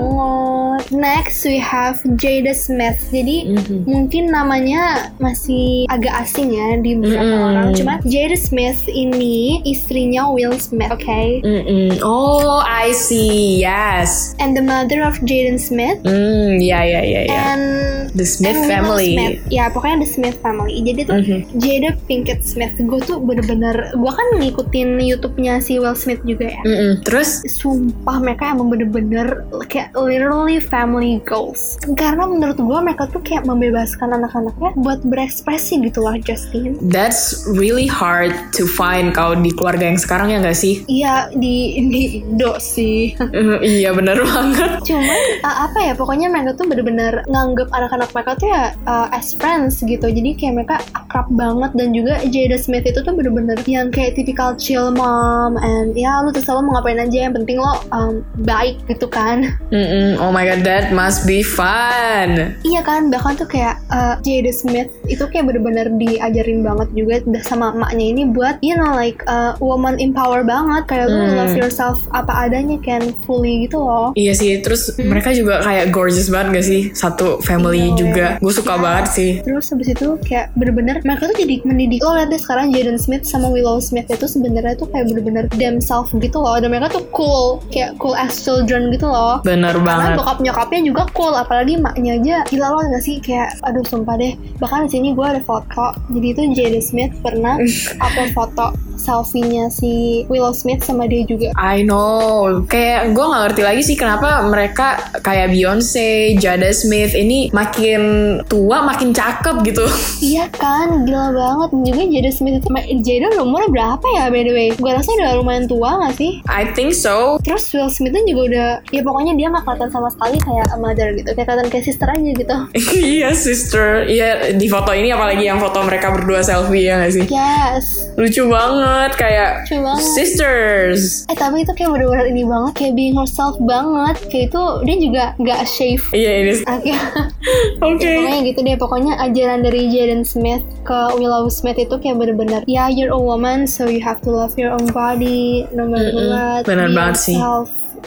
Next 0.91 1.45
we 1.45 1.61
have 1.61 2.01
Jada 2.17 2.51
Smith. 2.51 2.99
Jadi 3.13 3.53
Mhm. 3.53 3.85
mungkin 3.85 4.33
namanya 4.33 5.13
masih 5.21 5.85
agak 5.87 6.25
asing 6.25 6.51
ya 6.51 6.77
di 6.81 6.97
beberapa 6.97 7.21
Mm-mm. 7.31 7.47
orang. 7.47 7.67
Cuma 7.77 7.95
Jada 8.03 8.35
Smith 8.35 8.81
ini 8.89 9.61
istrinya 9.63 10.33
Will 10.33 10.57
Smith, 10.57 10.89
oke? 10.91 11.21
Mm-mm. 11.45 12.01
oh 12.03 12.59
I 12.61 12.91
see 12.91 13.61
yes 13.61 14.33
And 14.41 14.57
the 14.57 14.65
mother 14.65 15.05
of 15.05 15.21
Jaden 15.23 15.61
Smith. 15.61 16.01
Hmm, 16.03 16.59
ya 16.59 16.81
ya 16.83 17.01
ya 17.01 17.21
ya. 17.25 17.35
And 17.55 17.65
The 18.11 18.27
Smith 18.27 18.59
and 18.59 18.67
family. 18.67 19.15
Smith. 19.15 19.37
Ya 19.49 19.71
pokoknya 19.71 20.03
the 20.03 20.11
Smith 20.11 20.37
family. 20.41 20.81
Jadi 20.83 21.01
tuh 21.07 21.17
Mhm. 21.21 21.39
Jada 21.61 21.91
Pinkett 22.09 22.41
Smith. 22.51 22.75
Gue 22.77 22.99
tuh 23.01 23.23
bener-bener, 23.23 23.95
gue 23.95 24.13
kan 24.13 24.29
ngikutin 24.37 24.99
YouTube-nya 24.99 25.63
si 25.63 25.79
Will 25.79 25.95
Smith 25.95 26.19
juga 26.23 26.51
ya. 26.51 26.61
Mm-mm. 26.67 27.07
Terus 27.07 27.47
sumpah 27.47 28.19
mereka 28.19 28.51
emang 28.51 28.69
bener-bener 28.69 29.47
kayak 29.67 29.95
literally 29.95 30.59
family 30.59 31.23
goals 31.23 31.79
karena 31.95 32.25
menurut 32.25 32.57
gue 32.57 32.79
mereka 32.81 33.07
tuh 33.07 33.21
kayak 33.21 33.45
membebaskan 33.45 34.11
anak-anaknya 34.11 34.73
buat 34.77 35.01
berekspresi 35.05 35.79
gitu 35.81 36.01
lah 36.01 36.17
Justin 36.19 36.75
that's 36.89 37.45
really 37.47 37.85
hard 37.87 38.33
to 38.51 38.65
find 38.67 39.13
kau 39.13 39.33
di 39.33 39.53
keluarga 39.53 39.87
yang 39.87 40.01
sekarang 40.01 40.33
ya 40.33 40.39
nggak 40.39 40.57
sih? 40.57 40.83
iya 40.87 41.29
di 41.31 41.79
di 41.87 42.03
Indo 42.19 42.57
sih 42.59 43.13
Mm, 43.21 43.61
iya 43.63 43.91
bener 43.93 44.17
banget. 44.27 44.81
cuman 44.83 45.21
uh, 45.45 45.57
apa 45.69 45.79
ya 45.83 45.93
pokoknya 45.95 46.27
mereka 46.27 46.57
tuh 46.57 46.67
bener-bener 46.67 47.23
nganggep 47.27 47.69
anak-anak 47.71 48.11
mereka 48.11 48.33
tuh 48.37 48.49
ya 48.49 48.63
uh, 48.85 49.07
as 49.13 49.37
friends 49.37 49.79
gitu 49.81 50.03
jadi 50.03 50.31
kayak 50.35 50.55
mereka 50.57 50.77
akrab 50.97 51.29
banget 51.31 51.71
dan 51.75 51.93
juga 51.93 52.19
Jada 52.41 52.57
Smith 52.57 52.85
itu 52.85 52.97
tuh 52.99 53.13
bener-bener 53.13 53.61
yang 53.69 53.93
kayak 53.93 54.17
tipikal 54.17 54.57
chill 54.57 54.89
mom 54.91 55.55
and 55.57 55.93
ya 55.93 56.25
lu 56.25 56.33
terserah 56.33 56.57
lo 56.57 56.65
mau 56.65 56.81
ngapain 56.81 56.97
aja 56.97 57.29
yang 57.29 57.35
penting 57.35 57.61
lo 57.61 57.85
um, 57.91 58.25
baik 58.41 58.81
gitu 58.89 59.05
kan 59.07 59.45
Mm-mm. 59.69 60.17
Oh 60.19 60.31
my 60.31 60.43
god, 60.43 60.65
that 60.65 60.91
must 60.91 61.23
be 61.25 61.45
fun. 61.45 62.57
Iya 62.63 62.81
kan, 62.83 63.09
bahkan 63.09 63.37
tuh 63.37 63.47
kayak 63.47 63.79
uh, 63.89 64.17
Jada 64.21 64.51
Smith 64.51 64.89
itu 65.07 65.23
kayak 65.23 65.47
bener-bener 65.47 65.87
diajarin 65.95 66.61
banget 66.61 66.89
juga 66.93 67.21
udah 67.23 67.43
sama 67.43 67.71
emaknya 67.71 68.07
ini 68.09 68.23
buat 68.27 68.59
you 68.61 68.75
know 68.75 68.91
like 68.91 69.21
uh, 69.27 69.55
woman 69.59 69.97
empower 69.97 70.43
banget 70.43 70.83
kayak 70.87 71.07
lu 71.07 71.19
Hmm. 71.21 71.37
love 71.37 71.53
yourself 71.53 72.01
apa 72.11 72.49
adanya 72.49 72.81
can 72.81 73.13
fully 73.23 73.69
gitu 73.69 73.77
loh. 73.77 74.09
Iya 74.17 74.33
sih, 74.33 74.57
terus 74.59 74.89
mereka 74.97 75.31
juga 75.31 75.61
kayak 75.61 75.93
gorgeous 75.93 76.27
banget 76.27 76.57
gak 76.57 76.67
sih? 76.67 76.81
Satu 76.91 77.39
family 77.41 77.93
Iya. 77.93 77.95
juga. 77.95 78.27
Gue 78.41 78.51
suka 78.51 78.75
Iya. 78.75 78.81
banget 78.81 79.07
sih. 79.13 79.31
Terus 79.45 79.69
habis 79.69 79.89
itu 79.91 80.09
kayak 80.25 80.57
bener-bener 80.57 80.97
mereka 81.05 81.29
tuh 81.29 81.37
jadi 81.37 81.61
mendidik 81.63 82.01
lo 82.01 82.17
deh 82.31 82.41
sekarang 82.41 82.71
Jaden 82.71 82.97
Smith 82.97 83.27
sama 83.27 83.51
Willow 83.51 83.83
Smith 83.83 84.07
itu 84.07 84.27
sebenarnya 84.31 84.79
tuh 84.79 84.87
kayak 84.89 85.11
bener-bener 85.11 85.45
themselves 85.59 86.15
gitu 86.15 86.39
loh 86.39 86.57
dan 86.57 86.71
mereka 86.71 86.97
tuh 86.97 87.05
cool 87.11 87.59
kayak 87.75 87.99
cool 87.99 88.15
as 88.15 88.39
children 88.41 88.95
gitu 88.95 89.11
loh. 89.11 89.43
Bener 89.43 89.75
Karena 89.75 90.15
banget. 90.15 90.19
bokap 90.23 90.39
nyokapnya 90.41 90.81
juga 90.87 91.03
cool, 91.13 91.35
apalagi 91.35 91.75
maknya 91.77 92.17
aja 92.23 92.37
gila 92.47 92.69
lo 92.71 92.81
gak 92.87 93.03
sih 93.03 93.19
kayak 93.19 93.59
aduh 93.67 93.83
sumpah 93.83 94.15
deh. 94.17 94.39
Bahkan 94.63 94.87
di 94.87 94.91
sini 94.95 95.09
gue 95.13 95.27
ada 95.27 95.43
foto. 95.43 95.93
Jadi 96.15 96.27
itu 96.31 96.43
Jada 96.55 96.81
Smith 96.81 97.13
pernah 97.21 97.59
upload 98.05 98.31
foto 98.33 98.67
selfie-nya 99.01 99.73
si 99.73 100.23
Willow 100.29 100.53
Smith 100.53 100.85
sama 100.85 101.09
dia 101.09 101.25
juga. 101.25 101.57
I 101.57 101.81
know, 101.81 102.61
kayak 102.69 103.17
gue 103.17 103.25
nggak 103.25 103.43
ngerti 103.49 103.63
lagi 103.65 103.83
sih 103.83 103.97
kenapa 103.97 104.45
mereka 104.45 105.01
kayak 105.25 105.57
Beyonce, 105.57 106.37
Jada 106.37 106.69
Smith 106.77 107.17
ini 107.17 107.49
makin 107.57 108.01
tua 108.45 108.85
makin 108.85 109.17
cakep 109.17 109.65
gitu. 109.65 109.87
Iya 110.21 110.53
kan, 110.53 111.09
gila 111.09 111.33
banget. 111.33 111.71
Juga 111.81 112.03
Jada 112.21 112.37
Smith 112.37 112.61
itu, 112.61 112.69
Jada 113.01 113.33
udah 113.33 113.43
umurnya 113.49 113.69
berapa 113.73 114.07
ya 114.13 114.29
by 114.29 114.45
the 114.45 114.53
way? 114.53 114.69
Gue 114.77 114.93
rasa 114.93 115.09
udah 115.17 115.41
lumayan 115.41 115.65
tua 115.65 116.05
gak 116.05 116.21
sih? 116.21 116.45
I 116.45 116.69
think 116.77 116.93
so. 116.93 117.41
Terus 117.41 117.73
Will 117.73 117.89
Smith 117.89 118.13
kan 118.13 118.29
juga 118.29 118.41
udah, 118.53 118.69
ya 118.93 119.01
pokoknya 119.01 119.33
dia 119.41 119.49
gak 119.49 119.65
kelihatan 119.65 119.89
sama 119.89 120.13
sekali 120.13 120.37
kayak 120.37 120.69
a 120.69 120.77
mother 120.77 121.17
gitu. 121.17 121.33
Kayak 121.33 121.49
kelihatan 121.49 121.69
kayak 121.73 121.85
sister 121.89 122.09
aja 122.13 122.31
gitu. 122.37 122.57
Iya 123.11 123.33
sister, 123.33 124.05
iya 124.05 124.53
di 124.53 124.69
foto 124.69 124.93
ini 124.93 125.09
apalagi 125.09 125.49
yang 125.49 125.57
foto 125.57 125.81
mereka 125.81 126.13
berdua 126.13 126.45
selfie 126.45 126.93
ya 126.93 127.01
gak 127.01 127.13
sih? 127.17 127.25
Yes. 127.25 128.13
Lucu 128.21 128.45
banget 128.53 129.17
kayak 129.17 129.65
Lucu 129.65 129.81
banget. 129.81 130.05
sisters. 130.05 131.25
Eh 131.33 131.37
tapi 131.41 131.65
itu 131.65 131.73
kayak 131.73 131.89
bener-bener 131.89 132.29
ini 132.29 132.45
banget, 132.45 132.73
kayak 132.77 132.93
being 132.93 133.17
herself 133.17 133.57
banget. 133.65 134.21
Kayak 134.29 134.53
itu 134.53 134.63
dia 134.85 134.97
juga 135.01 135.25
gak 135.41 135.61
shave. 135.65 136.05
Iya 136.13 136.31
ini. 136.45 136.53
Oke. 136.69 136.93
Oke. 137.89 138.11
Pokoknya 138.13 138.41
gitu 138.45 138.59
deh, 138.61 138.77
pokoknya 138.77 139.13
ajaran 139.25 139.65
dari 139.65 139.89
Jaden 139.89 140.23
Smith 140.29 140.61
ke 140.85 140.99
Willow 141.17 141.49
Smith 141.49 141.79
itu 141.79 141.95
kayak 141.97 142.10
bener-bener 142.15 142.61
Ya, 142.67 142.89
you're 142.89 143.13
a 143.15 143.19
woman, 143.19 143.67
so 143.67 143.87
you 143.87 144.01
have 144.01 144.21
to 144.23 144.31
love 144.31 144.55
your 144.59 144.71
own 144.75 144.87
body, 144.91 145.67
no 145.75 145.87
matter 145.87 146.11
Mm-mm. 146.11 146.31
what 146.31 146.63
Bener 146.67 146.89
be 146.91 146.97
banget 146.97 147.17
sih. 147.19 147.37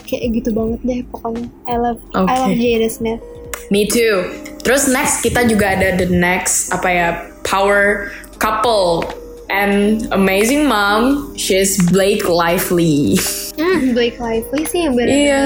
Kayak 0.09 0.41
gitu 0.41 0.49
banget 0.57 0.79
deh 0.81 0.99
pokoknya 1.13 1.45
I 1.69 1.75
love 1.77 2.01
I 2.17 2.25
Oke. 2.25 2.33
love 2.33 2.57
Jaden 2.57 2.89
Smith 2.89 3.21
Me 3.69 3.85
too. 3.85 4.25
Terus 4.65 4.89
next 4.89 5.21
kita 5.21 5.45
juga 5.45 5.77
ada 5.77 5.95
the 5.95 6.09
next 6.09 6.73
apa 6.73 6.89
ya 6.89 7.07
power 7.45 8.09
couple 8.41 9.05
and 9.53 10.09
amazing 10.11 10.65
mom. 10.65 11.31
She's 11.37 11.77
Blake 11.93 12.25
Lively. 12.25 13.21
Hmm, 13.53 13.93
Blake 13.93 14.17
Lively 14.17 14.63
sih 14.63 14.87
bener 14.87 15.07
Iya. 15.07 15.43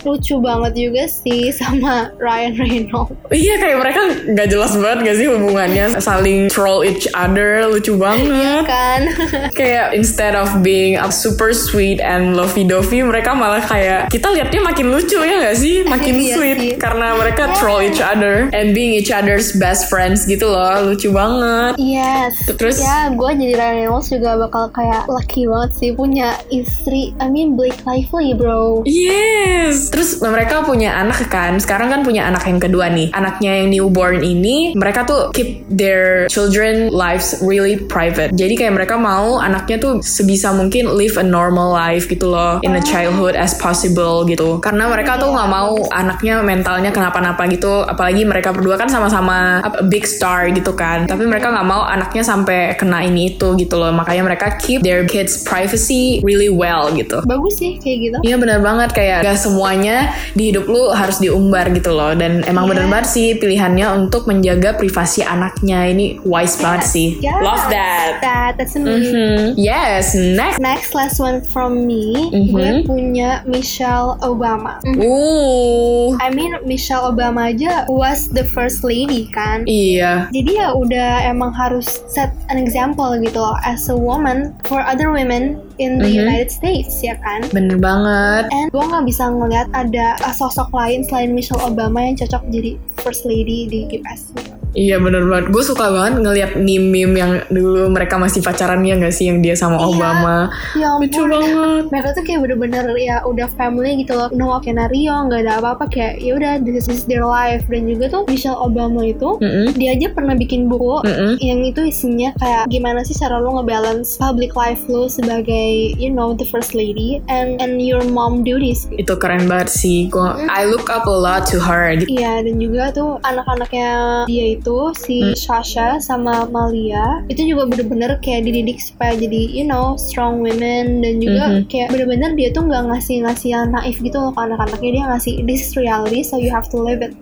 lucu 0.00 0.38
banget 0.38 0.72
juga 0.76 1.04
sih 1.04 1.50
sama 1.50 2.14
Ryan 2.16 2.54
Reynolds. 2.54 3.10
Iya 3.28 3.54
kayak 3.56 3.76
mereka 3.78 4.00
nggak 4.28 4.48
jelas 4.48 4.72
banget 4.74 4.98
gak 5.04 5.16
sih 5.16 5.26
hubungannya? 5.26 5.86
Saling 5.98 6.46
troll 6.46 6.82
each 6.82 7.10
other 7.12 7.66
lucu 7.66 7.94
banget. 7.94 8.62
kan? 8.62 9.00
Kayak 9.58 9.92
instead 9.92 10.32
of 10.32 10.60
being 10.60 10.94
a 10.94 11.08
super 11.08 11.50
sweet 11.50 11.98
and 11.98 12.34
lovey-dovey 12.34 13.02
mereka 13.02 13.32
malah 13.32 13.60
kayak 13.60 14.06
kita 14.08 14.30
lihatnya 14.30 14.60
makin 14.60 14.86
lucu 14.88 15.18
ya 15.18 15.36
gak 15.40 15.56
sih? 15.56 15.82
Makin 15.82 16.14
Iya 16.16 16.34
sweet 16.34 16.58
sih. 16.58 16.72
karena 16.76 17.14
mereka 17.14 17.50
troll 17.56 17.80
each 17.80 17.98
other 17.98 18.46
and 18.50 18.72
being 18.72 18.92
each 18.92 19.10
other's 19.10 19.52
best 19.52 19.86
friends 19.86 20.22
gitu 20.22 20.46
loh 20.46 20.84
lucu 20.84 21.10
banget. 21.10 21.74
Yes. 21.76 22.38
Terus- 22.48 22.78
Ya 22.80 23.10
gue 23.10 23.30
jadi 23.32 23.54
Ryan 23.54 23.74
Reynolds 23.80 24.08
juga 24.08 24.38
bakal 24.38 24.70
kayak 24.70 25.06
lucky 25.06 25.44
banget 25.44 25.70
sih 25.72 25.90
Punya 25.92 26.30
istri 26.48 27.10
I 27.16 27.26
mean 27.26 27.39
Blake 27.48 27.80
Lively 27.88 28.36
bro 28.36 28.82
Yes. 28.84 29.90
Terus 29.90 30.18
mereka 30.22 30.62
punya 30.66 30.98
anak 30.98 31.30
kan. 31.30 31.58
Sekarang 31.62 31.90
kan 31.90 32.00
punya 32.02 32.26
anak 32.26 32.46
yang 32.46 32.58
kedua 32.58 32.90
nih. 32.90 33.12
Anaknya 33.14 33.62
yang 33.62 33.68
newborn 33.70 34.22
ini 34.22 34.74
mereka 34.74 35.06
tuh 35.06 35.30
keep 35.34 35.66
their 35.70 36.26
children 36.26 36.90
lives 36.90 37.38
really 37.42 37.78
private. 37.78 38.34
Jadi 38.34 38.54
kayak 38.58 38.74
mereka 38.76 38.98
mau 38.98 39.38
anaknya 39.38 39.78
tuh 39.78 39.94
sebisa 40.02 40.50
mungkin 40.54 40.90
live 40.94 41.16
a 41.18 41.24
normal 41.24 41.70
life 41.70 42.10
gitu 42.10 42.30
loh 42.30 42.58
in 42.66 42.74
a 42.76 42.82
childhood 42.82 43.38
as 43.38 43.56
possible 43.58 44.26
gitu. 44.26 44.58
Karena 44.58 44.90
mereka 44.90 45.18
tuh 45.20 45.30
nggak 45.30 45.50
mau 45.50 45.76
anaknya 45.90 46.42
mentalnya 46.42 46.90
kenapa-napa 46.90 47.46
gitu. 47.50 47.86
Apalagi 47.86 48.26
mereka 48.26 48.50
berdua 48.54 48.78
kan 48.78 48.90
sama-sama 48.90 49.62
big 49.86 50.04
star 50.06 50.50
gitu 50.50 50.74
kan. 50.74 51.06
Tapi 51.06 51.24
mereka 51.26 51.50
nggak 51.50 51.68
mau 51.68 51.86
anaknya 51.86 52.22
sampai 52.26 52.74
kena 52.74 53.02
ini 53.06 53.36
itu 53.36 53.54
gitu 53.54 53.78
loh. 53.78 53.94
Makanya 53.94 54.22
mereka 54.26 54.58
keep 54.58 54.82
their 54.82 55.06
kids 55.06 55.42
privacy 55.46 56.18
really 56.26 56.50
well 56.50 56.90
gitu. 56.92 57.22
Bagus 57.30 57.54
sih 57.56 57.78
kayak 57.78 57.98
gitu 58.02 58.16
Iya 58.20 58.36
bener 58.36 58.58
banget 58.58 58.90
kayak 58.90 59.22
gak 59.22 59.38
semuanya 59.38 59.96
di 60.34 60.50
hidup 60.50 60.66
lu 60.66 60.90
harus 60.90 61.18
diumbar 61.18 61.70
gitu 61.70 61.94
loh 61.94 62.10
dan 62.12 62.42
emang 62.44 62.66
Iya. 62.66 62.70
bener 62.74 62.86
banget 62.88 63.06
sih 63.08 63.28
pilihannya 63.34 63.86
untuk 63.96 64.26
menjaga 64.26 64.74
privasi 64.74 65.22
anaknya 65.22 65.86
ini 65.86 66.18
wise 66.22 66.58
banget 66.58 66.82
sih. 66.84 67.08
Yes. 67.18 67.38
Love 67.38 67.64
that. 67.70 68.10
That, 68.18 68.52
that's 68.58 68.74
amazing 68.74 69.12
Hmm, 69.12 69.54
Yes, 69.54 70.12
next. 70.14 70.58
Next 70.58 70.90
last 70.90 71.18
one 71.18 71.38
from 71.44 71.84
me, 71.84 72.30
Mhm. 72.30 72.50
gue 72.50 72.68
punya 72.84 73.44
Michelle 73.44 74.18
Obama. 74.20 74.82
Mhm. 74.82 74.98
Uh, 74.98 76.16
I 76.18 76.30
mean 76.30 76.56
Michelle 76.64 77.06
Obama 77.06 77.48
aja 77.48 77.84
was 77.86 78.26
the 78.28 78.42
first 78.46 78.82
lady 78.82 79.28
kan. 79.28 79.62
iya. 79.62 80.26
Jadi 80.30 80.56
ya 80.56 80.72
udah 80.72 81.22
emang 81.22 81.52
harus 81.52 82.00
set 82.08 82.32
an 82.48 82.56
example 82.56 83.12
gitu 83.16 83.36
loh 83.36 83.54
as 83.60 83.86
a 83.86 83.94
woman 83.94 84.56
for 84.64 84.80
other 84.80 85.12
women 85.12 85.60
in 85.80 85.96
the 85.96 86.06
Mhm. 86.06 86.20
United 86.28 86.52
States 86.52 87.00
ya 87.00 87.16
kan. 87.18 87.48
Bener 87.48 87.80
banget. 87.80 88.52
And 88.52 88.68
gue 88.68 88.84
nggak 88.84 89.04
bisa 89.08 89.32
ngeliat 89.32 89.72
ada 89.72 90.20
uh, 90.20 90.34
sosok 90.36 90.68
lain 90.70 91.02
selain 91.02 91.32
Michelle 91.32 91.64
Obama 91.64 92.04
yang 92.04 92.20
cocok 92.20 92.44
jadi 92.52 92.76
first 93.00 93.24
lady 93.24 93.64
di 93.64 93.88
US. 93.98 94.28
Iya 94.72 94.96
bener 94.96 95.24
banget. 95.24 95.50
Gue 95.50 95.62
suka 95.62 95.88
banget 95.88 96.18
ngeliat 96.18 96.50
meme-meme 96.54 97.14
yang 97.14 97.32
dulu 97.46 97.88
mereka 97.88 98.16
masih 98.16 98.38
pacaran 98.38 98.80
ya 98.80 98.94
gak 98.94 99.10
sih 99.10 99.26
yang 99.26 99.38
dia 99.38 99.54
sama 99.54 99.76
Iya. 99.76 99.86
Obama. 99.88 100.36
Ya 100.74 100.88
Lucu 100.94 101.22
banget. 101.22 101.84
mereka 101.88 102.08
tuh 102.12 102.22
kayak 102.22 102.40
bener-bener 102.40 102.84
ya 102.94 103.16
udah 103.22 103.48
family 103.50 103.98
gitu 103.98 104.12
loh 104.12 104.28
no 104.30 104.58
skenario 104.60 105.14
nggak 105.20 105.40
ada 105.40 105.52
apa-apa 105.58 105.88
kayak 105.88 106.18
ya 106.18 106.32
udah 106.32 106.52
this 106.60 106.86
is 106.86 107.02
their 107.04 107.22
life 107.22 107.64
dan 107.66 107.84
juga 107.84 108.06
tuh 108.08 108.22
Michelle 108.26 108.54
Obama 108.54 109.02
itu 109.02 109.38
Mm-mm. 109.38 109.72
dia 109.74 109.92
aja 109.92 110.10
pernah 110.10 110.34
bikin 110.34 110.68
buku 110.68 111.02
Mm-mm. 111.02 111.40
yang 111.40 111.62
itu 111.62 111.82
isinya 111.82 112.30
kayak 112.36 112.68
gimana 112.68 113.00
sih 113.00 113.14
cara 113.14 113.38
lo 113.38 113.56
ngebalance 113.56 114.14
public 114.16 114.52
life 114.52 114.84
lo 114.86 115.08
sebagai 115.08 115.66
you 115.96 116.08
know 116.08 116.30
the 116.32 116.44
first 116.44 116.72
lady 116.72 117.18
and 117.26 117.58
and 117.58 117.80
your 117.80 118.02
mom 118.06 118.42
duties. 118.42 118.86
Itu 118.92 119.16
keren 119.16 119.46
banget 119.46 119.72
sih. 119.72 120.06
Gua, 120.06 120.36
I 120.46 120.64
look 120.64 120.86
up 120.86 121.04
a 121.04 121.12
lot 121.12 121.48
to 121.48 121.58
her. 121.58 121.96
Iya 121.96 122.44
dan 122.44 122.56
juga 122.56 122.92
tuh 122.92 123.16
anak-anaknya 123.22 123.88
dia 124.26 124.46
itu 124.52 124.59
si 124.92 125.20
Hmm. 125.22 125.36
Sasha 125.36 125.96
sama 125.98 126.44
Malia 126.46 127.24
itu 127.26 127.44
juga 127.44 127.64
bener-bener 127.66 128.20
kayak 128.20 128.44
dididik 128.44 128.78
supaya 128.78 129.16
jadi 129.16 129.40
you 129.48 129.64
know 129.64 129.96
strong 129.96 130.40
women 130.40 131.00
dan 131.00 131.18
juga 131.18 131.44
Mhm. 131.48 131.60
kayak 131.68 131.88
bener-bener 131.90 132.30
dia 132.36 132.48
tuh 132.50 132.68
nggak 132.68 132.84
ngasih-ngasih 132.90 133.48
yang 133.48 133.72
naif 133.72 133.96
gitu 133.98 134.16
loh 134.16 134.30
ke 134.30 134.40
anak-anaknya 134.40 134.90
dia 134.92 135.04
ngasih 135.08 135.32
this 135.44 135.60
is 135.66 135.72
reality 135.74 136.20
so 136.20 136.36
you 136.36 136.50
have 136.50 136.68
to 136.68 136.76
live 136.76 137.00
it. 137.00 137.12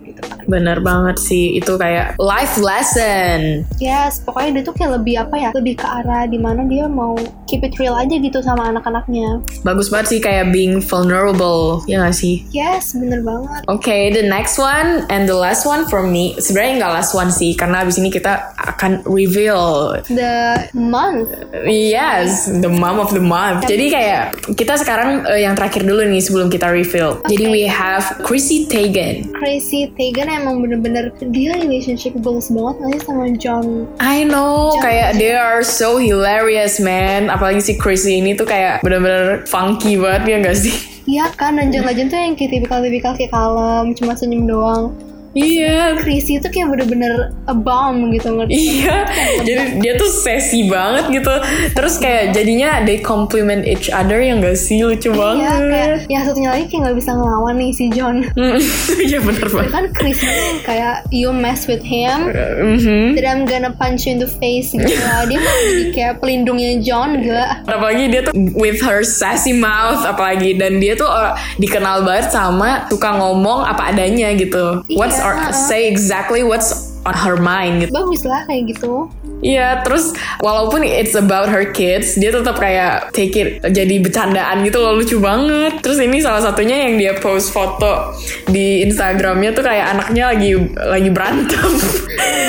Bener 0.49 0.81
banget 0.81 1.21
sih. 1.21 1.59
Itu 1.59 1.77
kayak 1.77 2.17
life 2.17 2.57
lesson. 2.61 3.65
Yes, 3.79 4.21
pokoknya 4.25 4.61
dia 4.61 4.63
tuh 4.65 4.75
kayak 4.75 4.93
lebih 5.01 5.15
apa 5.23 5.35
ya, 5.37 5.51
lebih 5.53 5.79
ke 5.79 5.87
arah 5.87 6.25
di 6.25 6.39
mana 6.41 6.65
dia 6.65 6.89
mau 6.89 7.15
keep 7.49 7.65
it 7.65 7.77
real 7.81 7.97
aja 7.97 8.17
gitu 8.17 8.41
sama 8.41 8.69
anak-anaknya. 8.73 9.41
Bagus 9.65 9.89
banget 9.89 10.17
sih 10.17 10.21
kayak 10.21 10.53
being 10.53 10.81
vulnerable, 10.81 11.85
ya 11.89 12.01
gak 12.05 12.17
sih? 12.17 12.45
Yes, 12.53 12.97
bener 12.97 13.25
banget. 13.25 13.61
Oke, 13.69 14.13
the 14.13 14.25
next 14.25 14.57
one 14.61 15.05
and 15.09 15.29
the 15.29 15.37
last 15.37 15.65
one 15.65 15.89
for 15.89 16.05
me. 16.05 16.37
Sebenarnya 16.41 16.85
nggak 16.85 16.93
last 16.93 17.13
one 17.17 17.31
sih, 17.33 17.57
karena 17.57 17.85
abis 17.85 18.01
ini 18.01 18.13
kita 18.13 18.53
akan 18.57 19.05
reveal. 19.09 19.97
The 20.09 20.69
month, 20.77 21.29
Yes, 21.69 22.49
the 22.49 22.69
mom 22.69 23.01
of 23.01 23.13
the 23.13 23.23
month. 23.23 23.65
Jadi 23.67 23.91
kayak 23.93 24.55
kita 24.57 24.77
sekarang 24.81 25.25
eh, 25.29 25.45
yang 25.45 25.57
terakhir 25.57 25.85
dulu 25.85 26.05
nih 26.05 26.23
sebelum 26.23 26.49
kita 26.49 26.69
reveal. 26.69 27.21
Jadi 27.27 27.45
Oke. 27.49 27.55
we 27.55 27.65
have 27.65 28.05
Chrissy 28.25 28.69
Teigen. 28.69 29.29
Crazy 29.37 29.91
Tegan 30.09 30.33
emang 30.33 30.65
bener-bener 30.65 31.13
dia 31.29 31.53
relationship 31.53 32.17
goals 32.25 32.49
banget 32.49 32.81
gak 32.81 32.89
sih 32.97 33.03
sama 33.05 33.29
John. 33.37 33.85
I 34.01 34.25
know, 34.25 34.73
Jangan- 34.73 34.85
kayak 34.89 35.09
they 35.21 35.37
are 35.37 35.61
so 35.61 36.01
hilarious 36.01 36.81
man. 36.81 37.29
Apalagi 37.29 37.61
si 37.61 37.77
Chrissy 37.77 38.17
ini 38.17 38.33
tuh 38.33 38.49
kayak 38.49 38.81
bener-bener 38.81 39.45
funky 39.45 40.01
banget 40.01 40.23
ya 40.25 40.37
gak 40.41 40.57
sih? 40.57 40.73
Iya 41.05 41.29
kan, 41.37 41.61
dan 41.61 41.69
John 41.69 41.85
Legend 41.93 42.09
tuh 42.09 42.17
yang 42.17 42.33
kayak 42.33 42.57
tipikal-tipikal 42.57 43.13
kayak 43.21 43.29
kalem, 43.29 43.93
cuma 43.93 44.17
senyum 44.17 44.49
doang. 44.49 44.97
Iya, 45.39 45.95
Chrissy 45.97 46.39
tuh 46.39 46.51
kayak 46.51 46.69
bener-bener 46.69 47.13
a 47.45 47.55
bomb 47.55 48.11
gitu 48.11 48.29
ngerti. 48.31 48.53
Iya, 48.53 48.97
jadi 49.41 49.63
dia 49.79 49.93
tuh 49.95 50.09
sesi 50.09 50.67
banget 50.67 51.11
gitu. 51.13 51.31
Terus 51.73 51.95
kayak 51.97 52.33
jadinya 52.33 52.83
they 52.83 52.99
compliment 52.99 53.63
each 53.63 53.87
other 53.89 54.19
yang 54.19 54.39
gak 54.39 54.55
sih 54.55 54.83
lucu 54.83 55.09
Iya, 55.09 55.15
kayak 55.15 55.31
banget. 55.31 55.99
yang 56.09 56.23
satunya 56.23 56.51
lagi 56.51 56.65
kayak 56.67 56.83
gak 56.85 56.97
bisa 56.97 57.11
ngelawan 57.13 57.55
nih 57.55 57.71
si 57.71 57.85
John. 57.89 58.17
Hmm, 58.35 58.59
Iya 59.09 59.19
bener 59.21 59.45
Ya 59.45 59.55
banget. 59.55 59.71
kan 59.71 59.85
Chris 59.93 60.19
tuh 60.19 60.35
kayak 60.63 60.95
you 61.11 61.31
mess 61.31 61.65
with 61.65 61.81
him, 61.81 62.29
Mhm. 62.29 63.15
then 63.15 63.25
I'm 63.25 63.43
gonna 63.45 63.71
punch 63.71 64.05
you 64.05 64.13
in 64.13 64.19
the 64.19 64.29
face 64.29 64.73
gitu. 64.73 64.91
Dia 65.29 65.39
mau 65.39 65.57
jadi 65.65 65.85
kayak 65.91 66.13
pelindungnya 66.19 66.81
John 66.81 67.21
gila. 67.21 67.63
Apalagi 67.65 68.05
dia 68.09 68.21
tuh 68.23 68.33
with 68.55 68.81
her 68.81 69.03
sassy 69.03 69.53
mouth 69.53 70.03
apalagi 70.03 70.55
dan 70.55 70.79
dia 70.79 70.95
tuh 70.95 71.07
uh, 71.07 71.31
dikenal 71.57 72.03
banget 72.03 72.31
sama 72.31 72.89
suka 72.89 73.13
ngomong 73.15 73.63
apa 73.63 73.93
adanya 73.93 74.33
gitu. 74.33 74.83
Iya. 74.87 74.97
What's 74.97 75.19
or 75.29 75.53
say 75.53 75.85
exactly 75.85 76.41
what's 76.41 76.89
on 77.05 77.13
her 77.15 77.37
mind 77.37 77.85
gitu. 77.85 77.93
bagus 77.93 78.25
lah 78.25 78.45
kayak 78.49 78.73
gitu 78.73 79.09
Iya, 79.39 79.87
terus 79.87 80.11
walaupun 80.43 80.83
it's 80.83 81.15
about 81.15 81.47
her 81.47 81.71
kids, 81.71 82.19
dia 82.19 82.35
tetap 82.35 82.59
kayak 82.59 83.15
take 83.15 83.35
it 83.39 83.63
jadi 83.63 84.03
bercandaan 84.03 84.67
gitu 84.67 84.83
loh, 84.83 84.99
lucu 84.99 85.23
banget. 85.23 85.79
Terus 85.79 86.03
ini 86.03 86.19
salah 86.19 86.43
satunya 86.43 86.91
yang 86.91 86.99
dia 86.99 87.15
post 87.23 87.55
foto 87.55 88.19
di 88.51 88.83
Instagramnya 88.83 89.55
tuh 89.55 89.63
kayak 89.63 89.95
anaknya 89.95 90.35
lagi 90.35 90.59
lagi 90.75 91.11
berantem, 91.15 91.71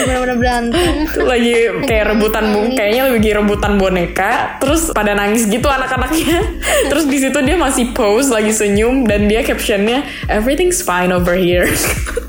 bener-bener 0.09 0.37
berantem 0.41 0.93
Tuh 1.13 1.29
lagi 1.29 1.53
kayak 1.85 2.17
rebutan 2.17 2.57
bu- 2.57 2.73
kayaknya 2.73 3.03
lagi 3.13 3.31
rebutan 3.37 3.73
boneka, 3.77 4.57
terus 4.57 4.89
pada 4.89 5.13
nangis 5.13 5.45
gitu 5.45 5.69
anak-anaknya. 5.69 6.41
Terus 6.89 7.05
di 7.05 7.21
situ 7.21 7.37
dia 7.45 7.53
masih 7.53 7.93
post 7.93 8.33
lagi 8.33 8.49
senyum 8.49 9.05
dan 9.05 9.29
dia 9.29 9.45
captionnya 9.45 10.01
everything's 10.25 10.81
fine 10.81 11.13
over 11.13 11.37
here. 11.37 11.69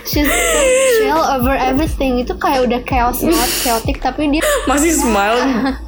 she's 0.05 0.27
so 0.27 0.61
chill 1.01 1.21
over 1.33 1.53
everything 1.53 2.17
itu 2.17 2.33
kayak 2.37 2.65
udah 2.65 2.81
chaos 2.83 3.21
banget 3.21 3.51
chaotic 3.61 3.97
tapi 4.01 4.27
dia 4.29 4.43
masih 4.71 4.93
smile 4.93 5.39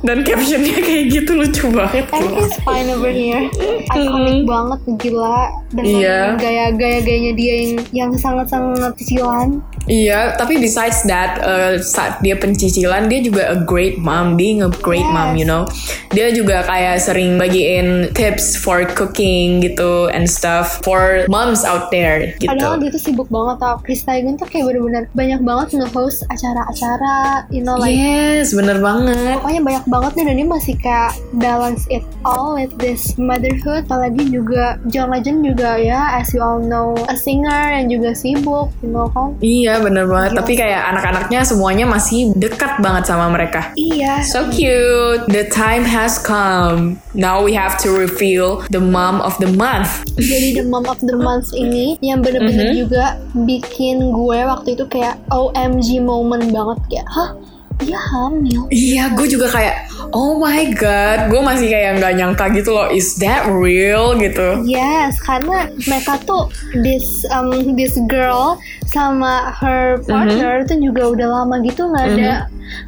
dan 0.02 0.22
captionnya 0.22 0.78
kayak 0.80 1.04
gitu 1.10 1.32
lucu 1.34 1.66
banget. 1.70 2.06
everything's 2.14 2.58
fine 2.62 2.88
over 2.90 3.10
here 3.10 3.50
iconic 3.90 4.46
banget 4.46 4.80
gila 5.00 5.38
dengan 5.74 5.94
Iya. 5.94 6.20
gaya-gaya 6.38 7.00
gayanya 7.02 7.34
dia 7.34 7.54
yang 7.60 7.74
yang 7.92 8.12
sangat-sangat 8.14 8.94
cicilan 9.00 9.62
Iya, 9.84 10.40
tapi 10.40 10.64
besides 10.64 11.04
that, 11.12 11.44
uh, 11.44 11.76
saat 11.76 12.24
dia 12.24 12.40
pencicilan, 12.40 13.12
dia 13.12 13.20
juga 13.20 13.52
a 13.52 13.58
great 13.68 14.00
mom, 14.00 14.40
being 14.40 14.64
a 14.64 14.72
great 14.80 15.04
mom, 15.12 15.36
you 15.36 15.44
know. 15.44 15.68
Dia 16.16 16.32
juga 16.32 16.64
kayak 16.64 17.04
sering 17.04 17.36
bagiin 17.36 18.16
tips 18.16 18.56
for 18.56 18.88
cooking 18.88 19.60
gitu 19.60 20.08
and 20.08 20.24
stuff 20.24 20.80
for 20.88 21.28
moms 21.28 21.68
out 21.68 21.92
there 21.92 22.32
gitu. 22.40 22.48
Padahal 22.48 22.80
dia 22.80 22.96
tuh 22.96 23.04
sibuk 23.04 23.28
banget 23.28 23.60
tau 23.60 23.76
Chris 23.84 24.03
Taigun 24.04 24.36
tuh 24.36 24.46
kayak 24.46 24.68
bener-bener 24.68 25.04
banyak 25.12 25.40
banget 25.40 25.68
nge-host 25.76 26.28
acara-acara 26.28 27.48
You 27.50 27.62
know 27.62 27.76
like 27.76 27.96
Yes, 27.96 28.52
bener 28.52 28.78
banget. 28.78 29.40
Pokoknya 29.40 29.62
banyak 29.62 29.86
banget 29.88 30.12
nih 30.14 30.24
dan 30.24 30.36
dia 30.36 30.48
masih 30.48 30.76
kayak 30.78 31.12
balance 31.34 31.84
it 31.88 32.04
all 32.22 32.54
with 32.54 32.74
this 32.78 33.16
motherhood 33.16 33.86
Apalagi 33.86 34.28
juga 34.28 34.76
John 34.88 35.10
Legend 35.10 35.40
juga 35.42 35.76
ya 35.76 36.16
as 36.16 36.32
you 36.32 36.40
all 36.40 36.60
know 36.60 36.96
A 37.08 37.16
singer 37.16 37.52
yang 37.72 37.88
juga 37.88 38.12
sibuk 38.12 38.70
you 38.80 38.90
know 38.90 39.08
kan 39.10 39.36
Iya, 39.40 39.80
bener 39.80 40.06
banget. 40.06 40.32
Gila. 40.34 40.40
Tapi 40.40 40.54
kayak 40.56 40.82
anak-anaknya 40.90 41.40
semuanya 41.44 41.86
masih 41.86 42.32
dekat 42.34 42.80
banget 42.80 43.04
sama 43.06 43.28
mereka. 43.28 43.72
Iya 43.76 44.20
So 44.24 44.48
cute. 44.50 45.26
The 45.28 45.48
time 45.48 45.84
has 45.84 46.18
come. 46.18 47.00
Now 47.14 47.40
we 47.40 47.54
have 47.54 47.78
to 47.86 47.90
reveal 47.90 48.66
the 48.68 48.82
mom 48.82 49.20
of 49.20 49.38
the 49.38 49.50
month. 49.50 50.04
Jadi 50.16 50.58
the 50.58 50.66
mom 50.66 50.86
of 50.86 51.00
the 51.00 51.16
month 51.16 51.54
ini 51.54 51.96
yang 52.00 52.20
bener-bener 52.20 52.74
Mhm. 52.74 52.78
juga 52.78 53.06
bikin 53.36 53.93
gue 54.00 54.40
waktu 54.46 54.70
itu 54.78 54.86
kayak 54.90 55.20
OMG 55.30 56.02
moment 56.02 56.46
banget 56.50 56.80
kayak 56.90 57.08
hah? 57.12 57.32
Dia 57.82 57.98
hamil? 57.98 58.70
Iya, 58.70 59.18
gue 59.18 59.26
juga 59.26 59.50
kayak, 59.50 59.90
oh 60.14 60.38
my 60.38 60.72
god, 60.78 61.34
gue 61.34 61.42
masih 61.42 61.74
kayak 61.74 61.98
nggak 61.98 62.14
nyangka 62.22 62.46
gitu 62.54 62.70
loh, 62.70 62.86
is 62.94 63.18
that 63.18 63.50
real? 63.50 64.14
gitu? 64.14 64.62
Yes, 64.62 65.18
karena 65.18 65.74
mereka 65.90 66.22
tuh 66.22 66.54
this 66.86 67.26
um 67.34 67.74
this 67.74 67.98
girl 68.06 68.62
sama 68.88 69.54
her 69.54 70.02
partner 70.04 70.66
tuh 70.66 70.78
juga 70.78 71.14
udah 71.14 71.28
lama 71.42 71.56
gitu 71.62 71.88
nggak 71.88 72.06
ada 72.14 72.34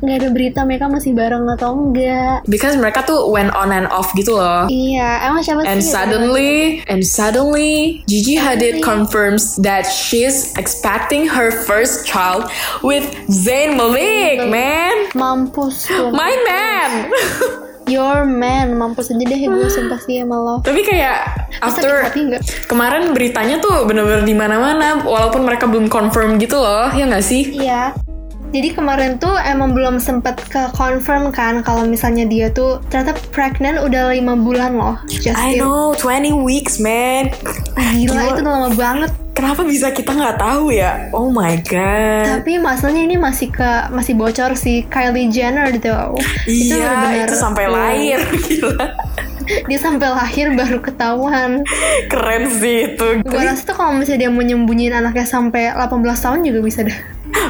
nggak 0.01 0.15
ada 0.17 0.29
berita 0.31 0.60
mereka 0.63 0.88
masih 0.88 1.12
bareng 1.13 1.45
atau 1.51 1.75
enggak. 1.75 2.41
Because 2.47 2.73
mereka 2.73 3.03
tuh 3.03 3.27
went 3.29 3.51
on 3.53 3.69
and 3.69 3.86
off 3.91 4.10
gitu 4.15 4.34
loh. 4.34 4.65
Iya, 4.65 5.29
emang 5.29 5.43
siapa 5.43 5.62
And 5.67 5.84
sih? 5.84 5.91
suddenly, 5.91 6.53
and 6.88 7.03
suddenly, 7.05 8.01
Gigi 8.08 8.39
Hadid 8.39 8.81
confirms 8.81 9.60
that 9.62 9.86
she's 9.86 10.55
expecting 10.58 11.27
her 11.27 11.51
first 11.51 12.08
child 12.08 12.47
with 12.81 13.03
Zayn 13.27 13.75
Malik, 13.77 14.47
man. 14.47 15.12
mampus 15.13 15.86
tuh. 15.86 16.10
My 16.10 16.34
man. 16.47 16.89
Your 17.85 18.25
man, 18.25 18.73
mampus 18.77 19.13
aja 19.13 19.21
deh 19.21 19.37
gue 19.45 19.69
sumpah 19.69 19.99
sih 20.01 20.17
sama 20.17 20.37
lo. 20.41 20.55
Tapi 20.65 20.81
kayak 20.81 21.49
after 21.61 22.09
kemarin 22.65 23.13
beritanya 23.13 23.61
tuh 23.61 23.85
bener-bener 23.85 24.25
di 24.25 24.33
mana-mana, 24.33 25.05
walaupun 25.05 25.45
mereka 25.45 25.69
belum 25.69 25.85
confirm 25.85 26.41
gitu 26.41 26.57
loh, 26.57 26.89
ya 26.97 27.05
nggak 27.05 27.25
sih? 27.25 27.53
Iya. 27.53 27.93
Jadi 28.55 28.71
kemarin 28.71 29.19
tuh 29.19 29.35
emang 29.35 29.75
belum 29.75 29.99
sempet 29.99 30.39
ke 30.47 30.71
confirm 30.71 31.27
kan 31.35 31.59
kalau 31.59 31.83
misalnya 31.83 32.23
dia 32.23 32.47
tuh 32.47 32.79
ternyata 32.87 33.19
pregnant 33.35 33.83
udah 33.83 34.15
lima 34.15 34.39
bulan 34.39 34.79
loh. 34.79 34.95
Justin. 35.11 35.35
I 35.35 35.59
know, 35.59 35.91
20 35.99 36.39
weeks, 36.39 36.79
man. 36.79 37.35
Gila, 37.75 38.15
Gila. 38.15 38.23
itu 38.31 38.41
lama 38.47 38.71
banget. 38.71 39.11
Kenapa 39.35 39.67
bisa 39.67 39.91
kita 39.91 40.15
nggak 40.15 40.39
tahu 40.39 40.71
ya? 40.71 41.11
Oh 41.11 41.27
my 41.27 41.59
god. 41.67 42.39
Tapi 42.39 42.55
masalahnya 42.55 43.03
ini 43.03 43.19
masih 43.19 43.51
ke 43.51 43.91
masih 43.91 44.15
bocor 44.15 44.55
sih 44.55 44.87
Kylie 44.87 45.27
Jenner 45.27 45.75
tuh. 45.75 46.15
iya, 46.47 46.79
bener-bener- 46.79 47.27
itu 47.27 47.35
sampai 47.35 47.67
lahir. 47.67 48.23
Gila. 48.47 48.87
Dia 49.69 49.77
sampai 49.77 50.09
lahir 50.09 50.55
baru 50.55 50.79
ketahuan. 50.79 51.67
Keren 52.07 52.47
sih 52.49 52.95
itu. 52.95 53.07
Gue 53.21 53.41
rasa 53.43 53.67
tuh 53.67 53.75
kalau 53.75 53.93
misalnya 53.93 54.25
dia 54.25 54.31
mau 54.31 54.41
nyembunyiin 54.41 54.95
anaknya 54.95 55.27
sampai 55.27 55.69
18 55.69 55.91
tahun 56.01 56.39
juga 56.47 56.59
bisa 56.63 56.81
dah. 56.87 56.97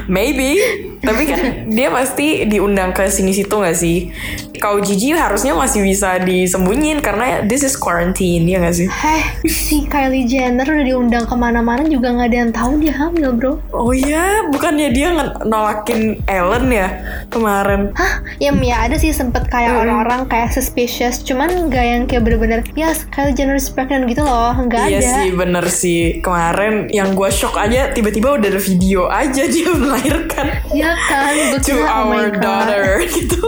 Maybe. 0.07 0.57
Tapi 1.05 1.23
kan 1.29 1.41
dia 1.69 1.93
pasti 1.93 2.49
diundang 2.49 2.89
ke 2.89 3.05
sini 3.09 3.29
situ 3.29 3.53
nggak 3.53 3.77
sih? 3.77 4.09
Kau 4.57 4.79
Gigi 4.79 5.11
harusnya 5.13 5.51
masih 5.53 5.83
bisa 5.83 6.17
disembunyiin 6.17 7.03
karena 7.03 7.43
this 7.45 7.61
is 7.61 7.75
quarantine, 7.77 8.47
ya 8.47 8.57
nggak 8.57 8.73
sih? 8.73 8.87
Heh, 8.87 9.23
si 9.45 9.83
Kylie 9.85 10.25
Jenner 10.25 10.65
udah 10.65 10.81
diundang 10.87 11.27
ke 11.27 11.35
mana-mana 11.35 11.83
juga 11.85 12.09
nggak 12.09 12.27
ada 12.31 12.37
yang 12.39 12.51
tahu 12.55 12.71
dia 12.79 12.95
hamil 12.95 13.35
bro. 13.35 13.59
Oh 13.69 13.91
iya, 13.91 14.47
bukannya 14.49 14.89
dia 14.95 15.13
nolakin 15.45 16.23
Ellen 16.25 16.71
ya 16.71 16.87
kemarin? 17.29 17.91
Hah? 17.93 18.23
Ya, 18.39 18.55
ya 18.55 18.89
ada 18.89 18.95
sih 18.97 19.11
sempet 19.13 19.45
kayak 19.51 19.75
orang-orang 19.75 20.25
kayak 20.25 20.55
suspicious, 20.55 21.21
cuman 21.21 21.69
nggak 21.69 21.85
yang 21.85 22.01
kayak 22.07 22.23
bener-bener 22.25 22.59
yes 22.73 23.05
Kylie 23.11 23.35
Jenner 23.35 23.59
is 23.59 23.67
pregnant 23.69 24.07
gitu 24.09 24.23
loh, 24.23 24.55
nggak 24.55 24.87
Iya 24.89 24.99
ada. 25.03 25.11
sih, 25.19 25.27
bener 25.35 25.65
sih. 25.67 26.01
Kemarin 26.23 26.87
yang 26.89 27.13
gue 27.13 27.29
shock 27.29 27.59
aja, 27.59 27.91
tiba-tiba 27.91 28.39
udah 28.39 28.49
ada 28.49 28.61
video 28.63 29.11
aja 29.11 29.43
dia 29.45 29.69
melahirkan 29.77 30.45
Ya 30.73 30.91
kan, 31.07 31.33
gue 31.53 31.61
to 31.61 31.75
oh 31.75 32.09
my 32.11 32.27
our 32.27 32.29
God. 32.31 32.41
daughter 32.41 32.87
gitu. 33.17 33.41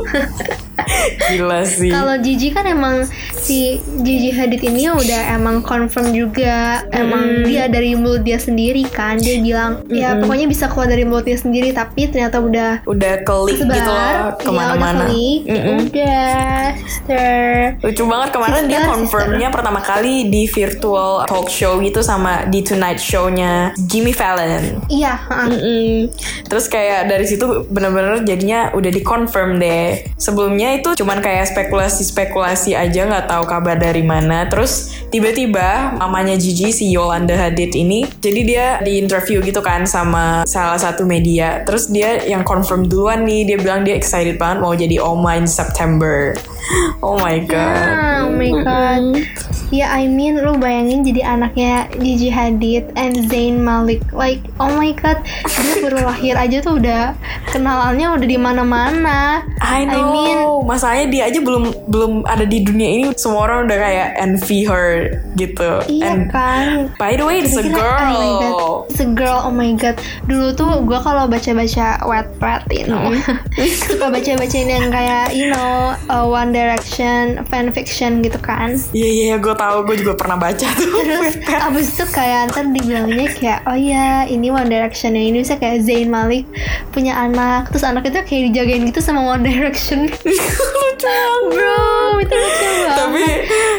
Gila 1.32 1.62
sih. 1.68 1.92
Kalau 1.92 2.16
Gigi 2.20 2.50
kan 2.52 2.66
emang 2.66 3.06
si 3.36 3.80
Gigi 4.04 4.32
Hadid 4.32 4.64
ini 4.64 4.92
udah 4.92 5.36
emang 5.36 5.64
confirm 5.64 6.12
juga 6.12 6.84
emang 6.92 7.48
dia 7.48 7.68
dari 7.72 7.96
mulut 7.96 8.24
dia 8.24 8.40
sendiri 8.40 8.84
kan 8.88 9.20
dia 9.20 9.40
bilang 9.40 9.84
ya 9.88 10.20
pokoknya 10.20 10.48
bisa 10.52 10.68
keluar 10.68 10.92
dari 10.92 11.08
mulut 11.08 11.24
dia 11.24 11.40
sendiri 11.40 11.72
tapi 11.72 12.12
ternyata 12.12 12.44
udah 12.44 12.84
udah 12.88 13.14
kelik 13.24 13.58
sebar 13.60 13.76
gitu 13.76 13.90
loh 13.92 13.98
ya 13.98 14.20
udah 14.20 14.36
ke 14.36 14.50
mana-mana. 14.52 15.06
klik 15.08 15.42
ya 15.48 15.62
udah 15.80 16.60
sister 16.88 17.38
Lucu 17.84 18.04
banget 18.08 18.30
kemarin 18.36 18.64
dia 18.68 18.80
Sister, 18.84 18.92
confirmnya 18.92 19.48
pertama 19.52 19.80
kali 19.80 20.28
di 20.28 20.44
virtual 20.48 21.24
talk 21.28 21.48
show 21.48 21.80
gitu 21.80 22.04
sama 22.04 22.48
di 22.48 22.60
Tonight 22.64 23.00
Show-nya 23.00 23.72
Jimmy 23.88 24.12
Fallon. 24.12 24.84
iya 24.92 25.16
ha-ha. 25.18 25.50
Mm-mm. 25.50 26.12
Terus 26.48 26.66
kayak 26.68 27.12
dari 27.12 27.26
situ 27.28 27.68
bener-bener 27.68 28.24
jadinya 28.24 28.72
udah 28.74 28.92
di 28.92 29.02
confirm 29.04 29.60
deh. 29.60 30.04
Sebelumnya 30.18 30.77
itu 30.80 30.98
cuman 30.98 31.20
kayak 31.20 31.50
spekulasi-spekulasi 31.50 32.78
aja 32.78 33.10
nggak 33.10 33.28
tahu 33.30 33.44
kabar 33.50 33.78
dari 33.78 34.02
mana. 34.06 34.46
Terus 34.48 34.94
tiba-tiba 35.10 35.98
mamanya 35.98 36.38
Gigi 36.38 36.70
si 36.70 36.86
Yolanda 36.94 37.34
Hadid 37.34 37.74
ini 37.74 38.06
jadi 38.22 38.42
dia 38.44 38.66
di 38.84 39.02
interview 39.02 39.42
gitu 39.42 39.60
kan 39.60 39.84
sama 39.90 40.46
salah 40.46 40.78
satu 40.78 41.04
media. 41.04 41.66
Terus 41.66 41.90
dia 41.90 42.24
yang 42.26 42.46
confirm 42.46 42.86
duluan 42.86 43.26
nih 43.26 43.44
dia 43.44 43.58
bilang 43.58 43.82
dia 43.84 43.98
excited 43.98 44.38
banget 44.38 44.58
mau 44.62 44.74
jadi 44.74 45.02
oma 45.02 45.36
in 45.38 45.48
September. 45.50 46.34
Oh 47.00 47.16
my 47.16 47.40
god. 47.48 47.88
Ah, 47.96 48.28
oh 48.28 48.34
my 48.36 48.52
god 48.60 49.24
Ya 49.68 49.92
I 49.92 50.08
mean 50.08 50.40
lu 50.40 50.56
bayangin 50.56 51.04
jadi 51.04 51.36
anaknya 51.36 51.88
Gigi 51.96 52.32
Hadid 52.32 52.92
and 52.96 53.28
Zayn 53.28 53.60
Malik 53.64 54.04
Like 54.12 54.44
oh 54.60 54.72
my 54.76 54.92
god 54.96 55.20
Dia 55.48 55.76
baru 55.84 56.08
lahir 56.08 56.36
aja 56.36 56.64
tuh 56.64 56.80
udah 56.80 57.16
Kenalannya 57.52 58.08
udah 58.20 58.28
di 58.28 58.40
mana 58.40 58.64
mana 58.68 59.44
I 59.60 59.84
know. 59.84 60.12
mean 60.12 60.40
Masalahnya 60.68 61.08
dia 61.08 61.24
aja 61.32 61.40
belum 61.40 61.88
belum 61.88 62.12
ada 62.28 62.44
di 62.44 62.62
dunia 62.62 62.90
ini. 62.92 63.04
Semua 63.16 63.48
orang 63.48 63.72
udah 63.72 63.78
kayak 63.80 64.10
envy 64.20 64.68
her 64.68 65.24
gitu. 65.40 65.72
Iya 65.88 66.06
And 66.12 66.22
kan 66.28 66.92
by 67.00 67.16
the 67.16 67.24
way, 67.24 67.40
it's 67.40 67.56
a 67.56 67.64
girl. 67.64 67.96
Oh 67.96 68.12
my 68.12 68.32
god, 68.44 68.56
it's 68.92 69.02
a 69.02 69.08
girl. 69.08 69.40
Oh 69.48 69.54
my 69.54 69.72
god. 69.80 69.96
Dulu 70.28 70.48
tuh 70.54 70.84
gue 70.84 71.00
kalau 71.00 71.26
baca-baca 71.32 72.04
Wattpad, 72.04 72.62
you 72.76 72.86
know, 72.92 73.16
suka 73.88 74.12
baca-bacain 74.12 74.68
yang 74.68 74.92
kayak 74.92 75.32
you 75.32 75.48
know 75.48 75.96
uh, 76.12 76.26
One 76.28 76.52
Direction 76.52 77.48
fanfiction 77.48 78.20
gitu 78.20 78.38
kan. 78.44 78.76
Iya 78.92 79.08
iya 79.08 79.36
gue 79.40 79.56
tahu 79.56 79.88
gue 79.88 80.04
juga 80.04 80.20
pernah 80.20 80.36
baca 80.36 80.68
tuh. 80.68 80.92
Terus 81.00 81.40
abis 81.48 81.96
itu 81.96 82.06
kayak 82.12 82.52
ntar 82.52 82.68
dibilangnya 82.68 83.32
kayak 83.32 83.60
oh 83.70 83.78
ya 83.78 84.28
ini 84.28 84.52
One 84.52 84.68
Direction 84.68 85.16
yang 85.16 85.32
ini 85.32 85.38
bisa 85.46 85.56
kayak 85.56 85.88
Zayn 85.88 86.12
Malik 86.12 86.44
punya 86.92 87.16
anak 87.16 87.70
terus 87.72 87.86
anak 87.86 88.10
itu 88.10 88.20
kayak 88.26 88.44
dijagain 88.52 88.84
gitu 88.90 89.00
sama 89.00 89.24
One 89.24 89.46
Direction 89.46 90.10
lucu 90.60 91.20
bro 91.50 91.86
itu 92.20 92.34
lucu 92.34 92.66
banget. 92.66 92.98
Tapi 92.98 93.26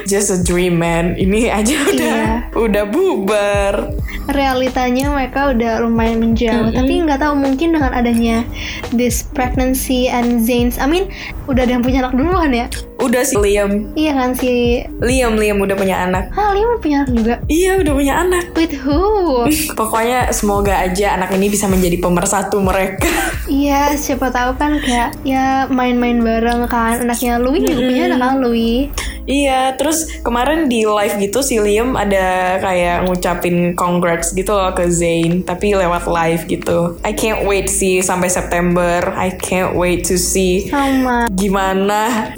just 0.04 0.30
a 0.30 0.38
dream 0.38 0.78
man. 0.78 1.14
Ini 1.14 1.50
aja 1.50 1.74
udah 1.74 2.14
Iya. 2.14 2.34
udah 2.54 2.84
bubar. 2.86 3.74
Realitanya 4.28 5.08
mereka 5.08 5.50
udah 5.50 5.80
lumayan 5.80 6.20
menjauh. 6.20 6.70
Tapi 6.70 6.92
nggak 7.02 7.20
tahu 7.20 7.34
mungkin 7.34 7.74
dengan 7.74 7.92
adanya 7.92 8.44
this 8.92 9.24
pregnancy 9.24 10.06
and 10.06 10.40
Zain's 10.40 10.76
I 10.76 10.86
mean 10.86 11.08
udah 11.46 11.64
ada 11.64 11.72
yang 11.74 11.84
punya 11.84 12.04
anak 12.04 12.14
duluan 12.14 12.52
ya 12.52 12.68
udah 12.98 13.22
sih 13.22 13.38
Liam. 13.38 13.94
Iya 13.94 14.12
kan 14.14 14.30
si 14.34 14.82
Liam 14.98 15.38
Liam 15.38 15.62
udah 15.62 15.76
punya 15.78 16.02
anak. 16.02 16.34
Ah 16.34 16.50
Liam 16.50 16.74
udah 16.74 16.82
punya 16.82 16.96
anak 17.06 17.12
juga? 17.14 17.34
Iya 17.46 17.70
udah 17.80 17.92
punya 17.94 18.14
anak. 18.18 18.44
With 18.58 18.74
who? 18.82 19.02
Pokoknya 19.78 20.34
semoga 20.34 20.74
aja 20.82 21.14
anak 21.14 21.30
ini 21.38 21.46
bisa 21.48 21.70
menjadi 21.70 21.96
pemersatu 22.02 22.58
mereka. 22.58 23.11
Iya 23.46 23.94
siapa 23.94 24.28
tahu 24.34 24.58
kan 24.58 24.76
kayak 24.82 25.16
ya 25.22 25.70
main-main 25.70 26.20
bareng 26.20 26.66
kan. 26.66 27.00
Anaknya 27.00 27.38
Louis 27.38 27.62
juga 27.62 27.80
punya 27.87 28.02
anak 28.11 28.18
kan 28.20 28.34
Louis? 28.42 28.90
Iya, 29.28 29.76
terus 29.76 30.08
kemarin 30.24 30.72
di 30.72 30.88
live 30.88 31.20
gitu 31.20 31.44
si 31.44 31.61
Liam 31.61 32.00
ada 32.00 32.56
kayak 32.64 33.04
ngucapin 33.04 33.76
congrats 33.76 34.32
gitu 34.32 34.56
loh 34.56 34.72
ke 34.72 34.88
Zayn, 34.88 35.44
tapi 35.44 35.76
lewat 35.76 36.08
live 36.08 36.48
gitu. 36.48 36.96
I 37.04 37.12
can't 37.12 37.44
wait 37.44 37.68
sih 37.68 38.00
sampai 38.00 38.32
September. 38.32 39.12
I 39.12 39.37
can't 39.37 39.76
wait 39.76 40.08
to 40.08 40.16
see 40.16 40.72
sama. 40.72 41.28
gimana 41.37 42.32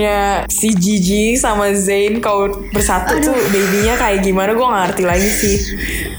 jinnya 0.00 0.48
si 0.48 0.72
Gigi 0.72 1.36
sama 1.36 1.76
Zayn 1.76 2.24
kalau 2.24 2.56
bersatu 2.72 3.20
tuh 3.20 3.36
babynya 3.52 4.00
kayak 4.00 4.24
gimana 4.24 4.56
gue 4.56 4.64
ngerti 4.64 5.02
lagi 5.04 5.28
sih. 5.28 5.56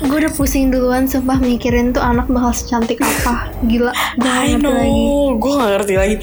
gue 0.06 0.18
udah 0.22 0.34
pusing 0.38 0.70
duluan 0.70 1.10
sumpah 1.10 1.42
mikirin 1.42 1.90
tuh 1.90 2.02
anak 2.02 2.30
bakal 2.30 2.54
secantik 2.54 3.02
apa 3.02 3.50
gila 3.66 3.94
gue 4.22 4.30
ngerti 4.30 4.70
lagi 4.70 5.02
gue 5.42 5.52
gak 5.58 5.72
ngerti 5.82 5.94
lagi. 5.98 6.16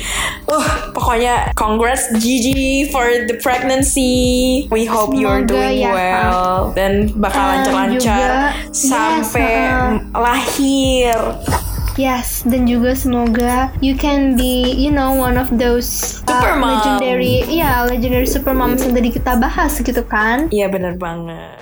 Uh, 0.47 0.67
pokoknya 0.95 1.51
congrats 1.59 2.07
Gigi 2.23 2.87
for 2.95 3.05
the 3.27 3.35
pregnancy. 3.43 4.65
We 4.71 4.87
hope 4.87 5.11
you're 5.19 5.43
Semoga 5.43 5.51
doing 5.51 5.83
ya, 5.83 5.93
well 5.93 6.71
dan 6.79 7.11
bakal 7.19 7.43
lancar-lancar 7.43 8.55
sampai 8.71 9.51
yes, 9.67 9.75
ah. 9.75 9.91
lahir. 10.15 11.19
Yes, 11.99 12.47
dan 12.47 12.71
juga 12.71 12.95
semoga 12.95 13.75
you 13.83 13.99
can 13.99 14.39
be, 14.39 14.71
you 14.71 14.95
know, 14.95 15.19
one 15.19 15.35
of 15.35 15.51
those 15.51 16.23
uh, 16.31 16.55
legendary, 16.55 17.43
ya 17.51 17.83
legendary 17.83 18.31
super 18.31 18.55
moms 18.55 18.87
yang 18.87 18.95
tadi 18.95 19.11
kita 19.11 19.35
bahas 19.35 19.83
gitu 19.83 20.07
kan. 20.07 20.47
Iya 20.55 20.71
bener 20.71 20.95
banget. 20.95 21.58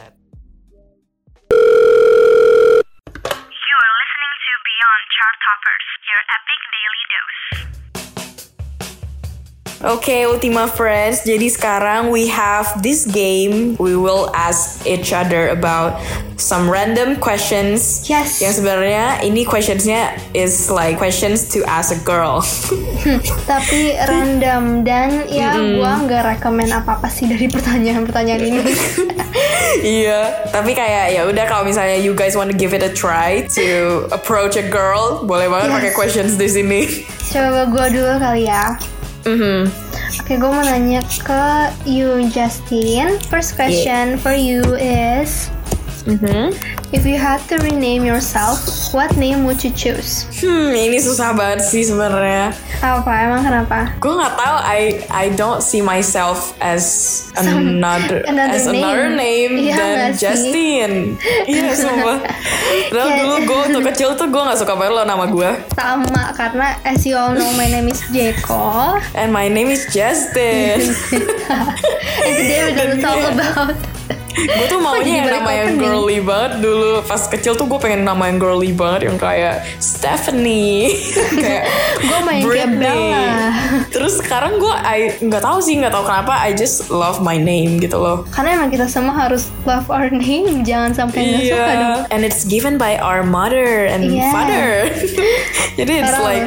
Oke, 9.85 10.25
Ultima 10.25 10.65
Friends. 10.73 11.21
Jadi 11.29 11.53
sekarang 11.53 12.09
we 12.09 12.33
have 12.33 12.65
this 12.81 13.05
game. 13.05 13.77
We 13.77 13.93
will 13.93 14.33
ask 14.33 14.81
each 14.89 15.12
other 15.12 15.53
about 15.53 16.01
some 16.41 16.65
random 16.73 17.21
questions. 17.21 18.09
Yes. 18.09 18.41
Yang 18.41 18.65
sebenarnya 18.65 19.21
ini 19.21 19.45
questionsnya 19.45 20.17
is 20.33 20.73
like 20.73 20.97
questions 20.97 21.45
to 21.53 21.61
ask 21.69 21.93
a 21.93 22.01
girl. 22.01 22.41
Tapi 23.45 24.01
random 24.01 24.81
dan 24.81 25.29
ya 25.29 25.53
gua 25.61 26.01
nggak 26.09 26.41
rekomen 26.41 26.73
apa-apa 26.73 27.12
sih 27.12 27.29
dari 27.29 27.45
pertanyaan-pertanyaan 27.45 28.41
ini. 28.41 28.73
iya, 30.01 30.49
tapi 30.57 30.73
kayak 30.73 31.12
ya 31.12 31.29
udah 31.29 31.45
kalau 31.45 31.69
misalnya 31.69 32.01
you 32.01 32.17
guys 32.17 32.33
want 32.33 32.49
to 32.49 32.57
give 32.57 32.73
it 32.73 32.81
a 32.81 32.89
try 32.97 33.45
to 33.53 34.09
approach 34.09 34.57
a 34.57 34.65
girl, 34.65 35.21
boleh 35.29 35.53
banget 35.53 35.69
Yes. 35.69 35.77
pakai 35.85 35.93
questions 35.93 36.33
di 36.41 36.49
sini. 36.49 36.81
Coba 37.29 37.69
gua 37.69 37.93
dulu 37.93 38.17
kali 38.17 38.49
ya. 38.49 38.73
Mhm. 39.27 39.67
Oke, 40.23 40.39
gue 40.39 40.51
mau 40.51 40.62
nanya 40.62 41.03
ke 41.03 41.43
you, 41.83 42.31
Justin. 42.31 43.19
First 43.27 43.59
question 43.59 44.17
for 44.23 44.33
you 44.33 44.62
is, 44.79 45.51
Mhm. 46.07 46.55
If 46.97 47.05
you 47.05 47.21
had 47.21 47.45
to 47.53 47.61
rename 47.61 48.09
yourself, 48.09 48.57
what 48.97 49.13
name 49.21 49.45
would 49.45 49.61
you 49.61 49.69
choose? 49.77 50.25
Hmm, 50.41 50.73
ini 50.73 50.97
susah 50.97 51.37
banget 51.37 51.69
sih 51.69 51.85
sebenarnya. 51.85 52.57
Apa? 52.81 53.13
Emang 53.29 53.45
kenapa? 53.45 53.93
Gue 54.01 54.17
nggak 54.17 54.33
tahu. 54.33 54.57
I 54.65 54.81
I 55.13 55.25
don't 55.37 55.61
see 55.61 55.85
myself 55.85 56.57
as 56.65 56.83
Some- 57.37 57.77
another, 57.77 58.25
another 58.25 58.57
as 58.57 58.65
another 58.65 59.13
name. 59.13 59.61
name 59.61 59.69
Iya 59.69 59.77
than? 59.77 60.17
Justin. 60.17 60.91
Iya 61.53 61.77
sumpah. 61.77 62.19
Padahal 62.89 63.11
dulu 63.21 63.35
gue 63.45 63.57
waktu 63.69 63.81
kecil 63.93 64.09
tuh 64.17 64.33
gue 64.33 64.43
nggak 64.43 64.59
suka 64.59 64.73
banget 64.73 64.97
lo 64.97 65.03
nama 65.05 65.25
gue. 65.29 65.51
Sama, 65.77 66.33
karena 66.33 66.81
as 66.83 67.05
you 67.05 67.13
all 67.13 67.37
know, 67.37 67.53
my 67.55 67.69
name 67.69 67.93
is 67.93 68.01
Jeko. 68.09 68.97
And 69.13 69.37
my 69.37 69.53
name 69.53 69.69
is 69.69 69.85
Justin. 69.93 70.81
And 72.25 72.33
today 72.33 72.61
we're 72.65 72.77
gonna 72.79 72.99
talk 72.99 73.21
about 73.37 73.77
gue 74.37 74.66
tuh 74.68 74.81
maunya 74.81 75.25
yang 75.25 75.29
nama 75.40 75.51
yang 75.51 75.70
girly 75.77 76.20
banget 76.20 76.61
dulu. 76.61 77.01
Pas 77.03 77.22
kecil 77.25 77.57
tuh 77.57 77.64
gue 77.64 77.79
pengen 77.81 78.05
nama 78.05 78.29
yang 78.29 78.37
girly 78.37 78.70
banget 78.70 79.09
yang 79.09 79.16
kayak 79.16 79.64
Stephanie, 79.81 80.92
kayak 81.42 81.64
Gue 81.96 82.18
main 82.22 82.42
Britney. 82.44 83.12
Terus 83.88 84.20
sekarang 84.20 84.61
gue 84.61 84.75
I 84.77 85.16
nggak 85.18 85.40
tahu 85.40 85.59
sih 85.59 85.81
nggak 85.81 85.92
tahu 85.92 86.05
kenapa 86.05 86.37
I 86.37 86.53
just 86.53 86.92
love 86.92 87.25
my 87.25 87.40
name 87.40 87.81
gitu 87.81 87.96
loh. 87.96 88.29
Karena 88.29 88.61
emang 88.61 88.68
kita 88.68 88.87
semua 88.87 89.16
harus 89.16 89.49
love 89.64 89.88
our 89.88 90.12
name, 90.12 90.62
jangan 90.62 90.92
sampai 90.92 91.18
nggak 91.25 91.42
suka 91.49 91.72
dong. 91.75 92.01
And 92.12 92.20
it's 92.22 92.44
given 92.44 92.77
by 92.77 93.01
our 93.01 93.25
mother 93.25 93.88
and 93.88 94.05
Yeah. 94.07 94.31
father. 94.31 94.87
Jadi 95.79 95.92
it's 96.01 96.16
like 96.16 96.46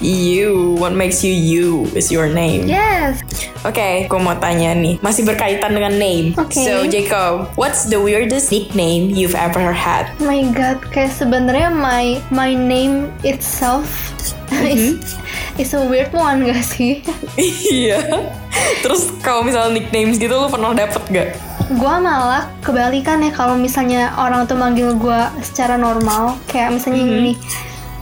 you, 0.00 0.74
what 0.80 0.90
makes 0.90 1.22
you 1.22 1.30
you 1.30 1.86
is 1.94 2.10
your 2.10 2.26
name. 2.26 2.66
Yes. 2.66 3.22
Oke, 3.62 4.06
gue 4.06 4.20
mau 4.22 4.34
tanya 4.38 4.70
nih, 4.70 5.02
masih 5.02 5.26
berkaitan 5.26 5.74
dengan 5.74 5.94
name. 5.94 6.34
Oke. 6.38 6.62
So 6.62 6.86
Jacob, 7.08 7.48
what's 7.56 7.88
the 7.88 7.96
weirdest 7.96 8.52
nickname 8.52 9.08
you've 9.08 9.32
ever 9.32 9.72
had? 9.72 10.12
Oh 10.20 10.28
my 10.28 10.44
god, 10.52 10.76
kayak 10.92 11.08
sebenarnya 11.16 11.72
my 11.72 12.20
my 12.28 12.52
name 12.52 13.08
itself 13.24 14.12
is, 14.52 15.16
is 15.56 15.72
a 15.72 15.80
weird 15.88 16.12
one 16.12 16.44
gak 16.44 16.60
sih? 16.60 17.00
Iya. 17.72 18.28
Terus 18.84 19.08
kalau 19.24 19.40
misalnya 19.40 19.80
nicknames 19.80 20.20
gitu, 20.20 20.36
lo 20.36 20.52
pernah 20.52 20.76
dapet 20.76 21.00
gak? 21.08 21.28
Gua 21.80 21.96
malah 21.96 22.52
kebalikan 22.60 23.24
ya 23.24 23.32
kalau 23.32 23.56
misalnya 23.56 24.12
orang 24.20 24.44
tuh 24.44 24.60
manggil 24.60 24.92
gua 24.92 25.32
secara 25.40 25.80
normal, 25.80 26.36
kayak 26.44 26.76
misalnya 26.76 27.08
gini. 27.08 27.32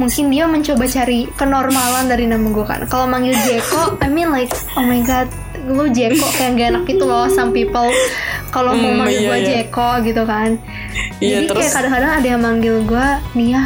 Mungkin 0.02 0.34
dia 0.34 0.50
mencoba 0.50 0.82
cari 0.90 1.30
kenormalan 1.38 2.10
dari 2.10 2.26
nama 2.26 2.42
gue 2.42 2.66
kan. 2.66 2.84
Kalau 2.90 3.06
manggil 3.06 3.32
Jeko, 3.46 4.02
I 4.02 4.10
mean 4.10 4.28
like, 4.28 4.52
oh 4.76 4.84
my 4.84 5.00
god, 5.00 5.30
lu 5.68 5.84
Jeko 5.88 6.26
kayak 6.30 6.50
gak 6.54 6.68
enak 6.70 6.84
gitu 6.84 7.04
loh. 7.04 7.26
Some 7.26 7.50
people 7.50 7.90
kalau 8.48 8.72
mau 8.72 8.88
Hmm, 8.88 8.98
manggil 9.00 9.20
iya, 9.20 9.26
gue 9.26 9.38
iya. 9.38 9.48
Jeko 9.60 9.90
gitu 10.00 10.22
kan. 10.22 10.50
Iya, 11.18 11.34
Jadi 11.36 11.44
terus- 11.46 11.60
kayak 11.60 11.72
kadang-kadang 11.74 12.12
ada 12.14 12.26
yang 12.26 12.40
manggil 12.40 12.76
gue 12.82 13.06
Nia. 13.34 13.62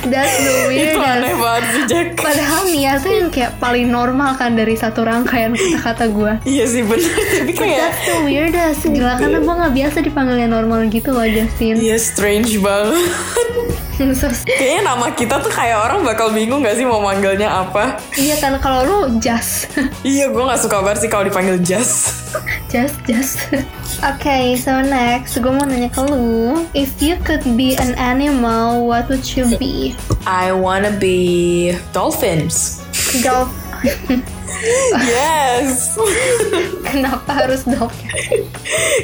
That's 0.04 0.36
the 0.36 0.68
Itu 0.68 1.00
aneh 1.00 1.32
weirdest. 1.32 1.40
banget 1.40 1.64
sih, 1.66 1.82
Jack. 1.86 2.06
Padahal 2.18 2.62
Nia 2.66 2.92
tuh 2.98 3.08
yang 3.10 3.28
kayak 3.30 3.56
paling 3.56 3.88
normal 3.88 4.36
kan 4.36 4.52
dari 4.52 4.74
satu 4.74 5.00
rangkaian 5.00 5.56
kata-kata 5.56 6.04
gue. 6.06 6.32
Iya 6.44 6.64
sih 6.66 6.82
bener, 6.84 7.08
tapi 7.34 7.52
kayak... 7.52 7.80
That's 7.80 8.02
the 8.04 8.16
weirdest 8.22 8.80
Gila 8.84 9.12
karena 9.16 9.38
gue 9.40 9.54
gak 9.56 9.74
biasa 9.74 9.96
dipanggilnya 10.02 10.44
normal 10.46 10.86
gitu 10.86 11.08
loh 11.08 11.24
Justin 11.24 11.80
Iya 11.80 11.96
strange 11.96 12.60
banget. 12.60 13.00
Kayaknya 14.48 14.80
nama 14.83 15.07
kita 15.14 15.38
tuh 15.38 15.52
kayak 15.54 15.78
orang 15.78 16.02
bakal 16.02 16.35
bingung 16.35 16.66
gak 16.66 16.74
sih 16.74 16.83
mau 16.83 16.98
manggilnya 16.98 17.46
apa? 17.62 17.98
Iya 18.18 18.37
kan 18.42 18.59
kalau 18.59 18.83
lu 18.83 18.98
Just 19.22 19.70
Iya, 20.07 20.35
gue 20.35 20.42
gak 20.42 20.61
suka 20.61 20.83
banget 20.83 21.07
sih 21.07 21.11
kalau 21.11 21.24
dipanggil 21.26 21.62
Jas. 21.62 22.24
Just 22.66 22.98
Just 23.07 23.38
Oke 24.11 24.59
so 24.59 24.83
next 24.83 25.38
Gue 25.38 25.54
mau 25.54 25.62
nanya 25.62 25.87
ke 25.87 26.02
lu 26.02 26.66
If 26.74 26.98
you 26.98 27.14
could 27.22 27.46
be 27.54 27.78
an 27.78 27.94
animal 27.94 28.83
What 28.90 29.07
would 29.07 29.22
you 29.38 29.46
be? 29.54 29.94
I 30.26 30.50
wanna 30.50 30.90
be 30.90 31.72
dolphins. 31.94 32.83
Dolph 33.22 33.54
Yes. 35.04 35.98
Kenapa 36.88 37.44
harus 37.44 37.68
dolphin? 37.68 38.48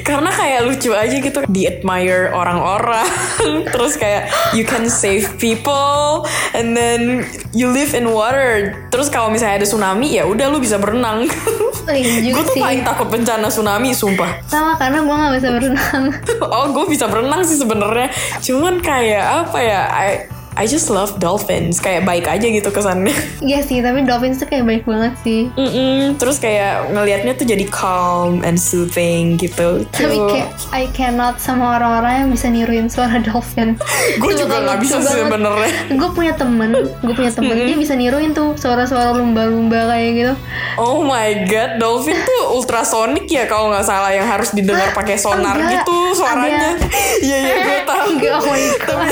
Karena 0.06 0.32
kayak 0.32 0.60
lucu 0.64 0.94
aja 0.96 1.12
gitu 1.12 1.44
di 1.50 1.68
admire 1.68 2.32
orang-orang. 2.32 3.04
Terus 3.74 4.00
kayak 4.00 4.32
you 4.56 4.64
can 4.64 4.88
save 4.88 5.36
people 5.36 6.24
and 6.56 6.72
then 6.72 7.28
you 7.52 7.68
live 7.68 7.92
in 7.92 8.08
water. 8.08 8.72
Terus 8.88 9.12
kalau 9.12 9.28
misalnya 9.28 9.60
ada 9.60 9.66
tsunami 9.68 10.16
ya 10.16 10.24
udah 10.24 10.48
lu 10.48 10.62
bisa 10.62 10.80
berenang. 10.80 11.28
Oh 11.28 11.92
iya 11.92 12.30
gue 12.34 12.44
tuh 12.44 12.56
paling 12.56 12.80
takut 12.86 13.08
bencana 13.12 13.52
tsunami, 13.52 13.92
sumpah. 13.92 14.40
Sama 14.48 14.78
karena 14.80 15.04
gue 15.04 15.14
gak 15.14 15.34
bisa 15.36 15.48
berenang 15.52 16.04
oh, 16.40 16.66
gue 16.72 16.84
bisa 16.88 17.04
berenang 17.10 17.42
sih 17.44 17.58
sebenarnya. 17.58 18.08
Cuman 18.40 18.80
kayak 18.80 19.24
apa 19.46 19.58
ya? 19.60 19.80
I 19.90 20.39
I 20.61 20.68
just 20.68 20.92
love 20.92 21.16
dolphins 21.16 21.81
kayak 21.81 22.05
baik 22.05 22.29
aja 22.29 22.44
gitu 22.44 22.68
kesannya 22.68 23.16
Iya 23.49 23.64
sih, 23.64 23.81
tapi 23.81 24.05
dolphins 24.05 24.37
tuh 24.37 24.44
kayak 24.44 24.68
baik 24.68 24.85
banget 24.85 25.16
sih. 25.25 25.49
Mm-mm. 25.57 26.20
terus 26.20 26.37
kayak 26.37 26.92
ngelihatnya 26.92 27.33
tuh 27.33 27.49
jadi 27.49 27.64
calm 27.73 28.44
and 28.44 28.61
soothing 28.61 29.40
gitu 29.40 29.88
Tapi 29.88 30.20
kayak 30.20 30.53
I 30.68 30.85
cannot 30.92 31.40
sama 31.40 31.81
orang-orang 31.81 32.12
yang 32.20 32.29
bisa 32.29 32.53
niruin 32.53 32.92
suara 32.92 33.16
dolphin. 33.18 33.81
gue 34.23 34.33
juga 34.37 34.61
nggak 34.61 34.79
bisa 34.85 35.01
sih 35.01 35.16
sebenarnya 35.16 35.96
Gue 35.96 36.11
punya 36.12 36.37
temen, 36.37 36.77
gue 36.77 37.14
punya 37.16 37.33
temen 37.33 37.57
dia 37.57 37.77
bisa 37.81 37.96
niruin 37.96 38.37
tuh 38.37 38.53
suara-suara 38.53 39.16
lumba-lumba 39.16 39.88
kayak 39.88 40.11
gitu. 40.12 40.35
Oh 40.77 41.01
my 41.01 41.49
god, 41.49 41.81
dolphin 41.81 42.20
tuh 42.20 42.53
ultrasonic 42.53 43.25
ya 43.27 43.49
kalau 43.49 43.73
nggak 43.73 43.88
salah 43.88 44.12
yang 44.12 44.29
harus 44.29 44.53
didengar 44.53 44.92
pakai 44.92 45.16
sonar 45.16 45.57
Enggak, 45.57 45.88
gitu 45.88 45.96
suaranya. 46.20 46.77
Iya 47.25 47.37
iya 47.40 47.55
gue 47.64 47.79
tahu. 47.88 48.09
Oh 48.20 48.44
my 48.44 48.64
god. 48.85 49.09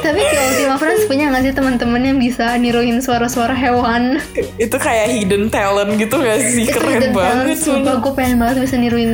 Tapi 0.00 0.19
kayak 0.22 0.44
Ultima 0.52 0.76
Friends 0.82 1.04
punya 1.04 1.24
gak 1.30 1.42
sih 1.42 1.54
teman-teman 1.54 2.02
yang 2.02 2.18
bisa 2.18 2.54
niruin 2.56 3.00
suara-suara 3.00 3.52
hewan? 3.52 4.20
Itu 4.56 4.76
kayak 4.76 5.08
hidden 5.10 5.48
talent 5.48 5.96
gitu 5.96 6.20
gak 6.20 6.40
sih? 6.44 6.68
Itu 6.68 6.76
Keren 6.76 7.00
hidden 7.00 7.12
banget. 7.12 7.56
talent, 7.56 7.60
Sumpah 7.60 7.96
gue 7.98 8.12
pengen 8.12 8.36
banget 8.36 8.56
bisa 8.62 8.76
niruin 8.76 9.12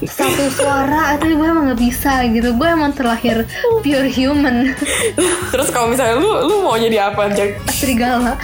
satu 0.00 0.44
suara 0.50 1.14
Tapi 1.16 1.36
gue 1.36 1.46
emang 1.46 1.68
gak 1.68 1.80
bisa 1.80 2.24
gitu 2.28 2.56
Gue 2.56 2.68
emang 2.68 2.90
terlahir 2.90 3.44
pure 3.80 4.08
human 4.08 4.72
Terus 5.52 5.68
kalau 5.68 5.88
misalnya 5.88 6.18
lu 6.18 6.30
lu 6.46 6.54
mau 6.64 6.74
jadi 6.74 7.12
apa 7.12 7.30
Jack? 7.30 7.60
Serigala 7.68 8.34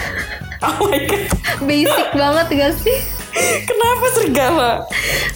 Oh 0.65 0.89
my 0.89 1.01
god. 1.05 1.29
Basic 1.63 2.09
banget 2.13 2.47
gak 2.49 2.75
sih? 2.81 2.99
Kenapa 3.69 4.05
serigala? 4.17 4.71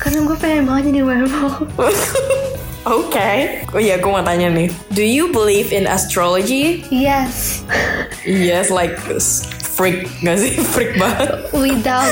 Karena 0.00 0.24
gue 0.24 0.36
pengen 0.36 0.64
banget 0.64 0.82
jadi 0.88 1.00
werewolf 1.04 1.68
Oke. 2.90 3.62
Oh 3.70 3.78
iya, 3.78 4.02
gue 4.02 4.10
mau 4.10 4.18
tanya 4.26 4.50
nih. 4.50 4.66
Do 4.90 5.06
you 5.06 5.30
believe 5.30 5.70
in 5.70 5.86
astrology? 5.86 6.82
Yes 6.90 7.62
Yes, 8.26 8.66
like 8.74 8.98
freak 9.80 10.04
gak 10.20 10.36
sih? 10.36 10.52
Freak 10.76 11.00
banget. 11.00 11.48
Without 11.56 12.04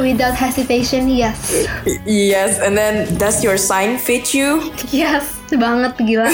without 0.00 0.32
hesitation, 0.32 1.12
yes 1.12 1.36
Yes, 2.08 2.56
and 2.56 2.72
then 2.72 3.04
does 3.20 3.44
your 3.44 3.60
sign 3.60 4.00
fit 4.00 4.32
you? 4.32 4.64
Yes, 4.88 5.28
banget 5.52 5.92
gila. 6.00 6.32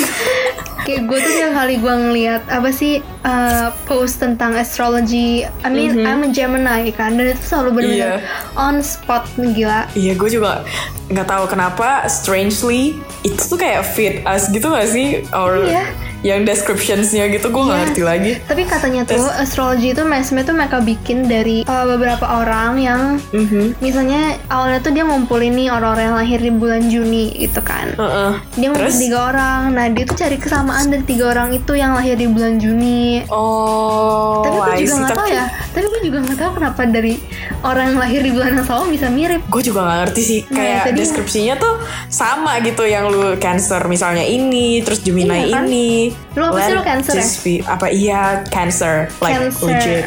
Kayak 0.87 1.11
gue 1.11 1.19
tuh 1.19 1.33
tiap 1.35 1.53
kali 1.53 1.75
gue 1.83 1.91
ngeliat 1.91 2.43
apa 2.49 2.71
sih 2.71 3.03
uh, 3.27 3.75
post 3.85 4.23
tentang 4.23 4.55
astrology. 4.55 5.43
I 5.67 5.69
mean, 5.69 6.07
I'm 6.07 6.23
a 6.25 6.31
Gemini 6.31 6.95
kan, 6.95 7.19
dan 7.19 7.35
itu 7.35 7.43
selalu 7.45 7.83
benar-benar 7.83 8.23
on 8.55 8.79
spot 8.81 9.27
gila. 9.37 9.91
Iya, 9.93 10.15
gue 10.15 10.31
juga 10.31 10.63
nggak 11.11 11.27
tahu 11.29 11.45
kenapa 11.51 12.07
strangely 12.07 12.97
itu 13.21 13.43
tuh 13.43 13.59
kayak 13.59 13.83
fit 13.85 14.23
us 14.25 14.49
gitu 14.49 14.71
gak 14.71 14.89
sih? 14.89 15.27
Or 15.35 15.67
Iya. 15.67 16.08
Yang 16.21 16.43
descriptionsnya 16.43 17.29
gitu 17.29 17.47
gue 17.47 17.61
nggak 17.61 17.73
Iya. 17.73 17.85
ngerti 17.85 18.03
lagi. 18.03 18.33
Tapi 18.43 18.63
katanya 18.65 19.01
tuh 19.05 19.31
astrology 19.33 19.93
itu 19.93 20.03
mesme 20.03 20.41
tuh 20.41 20.53
mereka 20.53 20.79
bikin 20.81 21.25
dari 21.25 21.63
uh, 21.63 21.85
beberapa 21.87 22.27
orang 22.37 22.73
yang 22.77 23.01
Mhm. 23.31 23.79
misalnya 23.79 24.19
awalnya 24.47 24.81
tuh 24.81 24.91
dia 24.91 25.03
ngumpulin 25.03 25.53
nih 25.53 25.69
orang-orang 25.69 26.05
yang 26.05 26.19
lahir 26.19 26.39
di 26.39 26.51
bulan 26.51 26.83
Juni 26.85 27.31
gitu 27.39 27.61
kan. 27.61 27.95
Heeh. 27.95 28.31
Dia 28.55 28.67
ngumpulin 28.69 28.91
Terus? 28.91 28.99
tiga 29.01 29.19
orang. 29.27 29.61
Nah 29.71 29.87
dia 29.89 30.05
tuh 30.05 30.17
cari 30.17 30.37
kesamaan 30.37 30.87
dari 30.89 31.05
tiga 31.05 31.25
orang 31.29 31.53
itu 31.53 31.73
yang 31.73 31.93
lahir 31.93 32.15
di 32.15 32.27
bulan 32.27 32.59
Juni. 32.59 33.23
Oh, 33.29 34.43
tapi 34.43 34.57
gue 34.77 34.85
juga 34.85 34.95
nggak 35.01 35.15
tahu 35.15 35.29
ya 35.29 35.45
tapi 35.69 35.87
gue 35.87 36.01
juga 36.03 36.19
nggak 36.21 36.39
tahu 36.39 36.51
kenapa 36.53 36.81
dari 36.85 37.15
orang 37.61 37.85
yang 37.89 37.99
lahir 37.99 38.21
di 38.21 38.31
bulan 38.31 38.51
yang 38.53 38.67
sama 38.67 38.85
bisa 38.89 39.07
mirip 39.09 39.43
gue 39.45 39.63
juga 39.63 39.81
nggak 39.81 39.99
ngerti 40.01 40.23
sih 40.23 40.41
Nah, 40.45 40.57
kayak 40.57 40.83
dia. 40.85 40.97
deskripsinya 40.97 41.55
tuh 41.57 41.75
sama 42.09 42.59
gitu 42.61 42.83
yang 42.83 43.07
lu 43.07 43.37
cancer 43.37 43.79
misalnya 43.87 44.23
ini 44.23 44.81
terus 44.81 44.99
Gemini 45.01 45.47
Iya 45.47 45.55
kan? 45.55 45.65
ini 45.65 46.08
Lu 46.37 46.43
apa 46.45 46.59
sih, 46.65 46.73
lu 46.75 46.83
Cancer 46.85 47.15
ya? 47.17 47.27
be- 47.45 47.65
apa 47.67 47.87
iya 47.91 48.23
cancer. 48.49 49.09
Like 49.21 49.39
cancer. 49.39 49.67
legit 49.67 50.05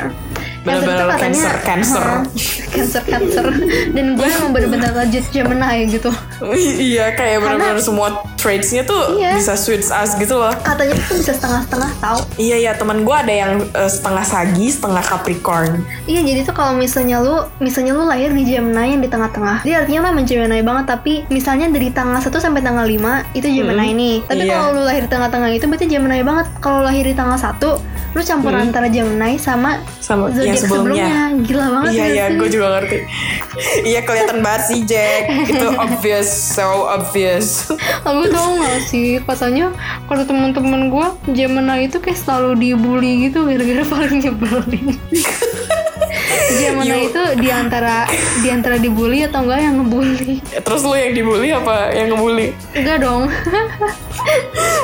bener-bener 0.62 1.10
cancer 1.18 1.54
cancer 1.66 2.06
cancer 2.70 3.02
cancer 3.12 3.46
dan 3.92 4.06
gue 4.14 4.28
emang 4.28 4.52
bener-bener 4.54 4.92
legit 4.94 5.26
Gemini 5.30 5.90
gitu 5.90 6.14
iya 6.80 7.12
kayak 7.12 7.42
bener-bener 7.42 7.82
semua 7.82 8.08
traitsnya 8.38 8.82
tuh 8.82 9.02
Iya. 9.12 9.38
bisa 9.38 9.54
suits 9.54 9.90
us 9.90 10.14
gitu 10.16 10.34
loh 10.34 10.54
katanya 10.62 10.98
tuh 11.00 11.18
bisa 11.18 11.34
setengah-setengah 11.34 11.92
tahu 11.98 12.20
iya 12.38 12.56
iya 12.58 12.72
teman 12.74 13.02
gue 13.02 13.16
ada 13.16 13.30
yang 13.30 13.52
eh, 13.64 13.90
setengah 13.90 14.22
Sagi 14.22 14.70
setengah 14.70 15.02
Capricorn 15.02 15.82
Iya 16.06 16.22
jadi 16.24 16.40
tuh 16.44 16.54
kalau 16.54 16.74
misalnya 16.74 17.22
lu 17.22 17.42
misalnya 17.58 17.94
lu 17.94 18.06
lahir 18.06 18.30
di 18.30 18.44
Gemini 18.44 18.96
yang 18.96 19.02
di 19.02 19.08
tengah-tengah. 19.08 19.62
Jadi 19.62 19.74
artinya 19.76 20.00
lu 20.02 20.08
emang 20.12 20.26
Gemini 20.26 20.60
banget 20.60 20.86
tapi 20.88 21.24
misalnya 21.28 21.70
dari 21.70 21.88
tanggal 21.90 22.18
1 22.18 22.34
sampai 22.34 22.60
tanggal 22.60 22.84
5 22.84 23.32
itu 23.32 23.48
Gemini 23.48 23.94
nih. 23.94 24.16
Tapi 24.26 24.42
Iya. 24.42 24.52
kalau 24.52 24.68
lu 24.74 24.84
lahir 24.84 25.06
di 25.06 25.12
tengah-tengah 25.12 25.50
itu 25.52 25.66
berarti 25.66 25.86
Gemini 25.86 26.20
banget. 26.22 26.46
Kalau 26.58 26.82
lahir 26.82 27.04
di 27.04 27.14
tanggal 27.14 27.38
1 27.38 27.80
lu 28.12 28.22
campur 28.22 28.52
antara 28.52 28.88
Gemini 28.88 29.40
sama 29.40 29.80
sama 29.98 30.28
yang 30.52 30.60
zodiak 30.60 30.68
sebelumnya. 30.68 31.16
Gila 31.42 31.66
banget 31.72 31.92
Iya 31.92 32.06
iya, 32.06 32.26
gue 32.36 32.50
juga 32.52 32.68
ngerti. 32.78 32.98
iya 33.84 34.00
kelihatan 34.04 34.38
banget 34.44 34.62
sih 34.68 34.80
Jack. 34.86 35.24
Itu 35.48 35.68
obvious, 35.86 36.30
so 36.30 36.68
obvious. 36.88 37.48
Aku 38.04 38.24
tau 38.30 38.60
gak 38.60 38.80
sih 38.86 39.18
katanya 39.24 39.72
kalau 40.06 40.24
teman-teman 40.28 40.92
gue 40.92 41.08
Gemini 41.34 41.88
itu 41.88 41.98
kayak 41.98 42.20
selalu 42.20 42.60
dibully 42.60 43.30
gitu 43.30 43.48
gara-gara 43.48 43.84
paling 43.94 44.20
nyebelin. 44.22 44.86
Gemini 46.52 46.90
You- 46.90 47.08
itu 47.10 47.24
di 47.40 47.50
antara 47.50 48.06
di 48.42 48.50
antara 48.50 48.76
dibully 48.78 49.24
atau 49.24 49.46
enggak 49.46 49.60
yang 49.62 49.76
ngebully? 49.80 50.42
Terus 50.42 50.82
lu 50.82 50.94
yang 50.94 51.14
dibully 51.14 51.50
apa 51.50 51.94
yang 51.94 52.08
ngebully? 52.12 52.48
Enggak 52.74 52.98
dong. 53.02 53.30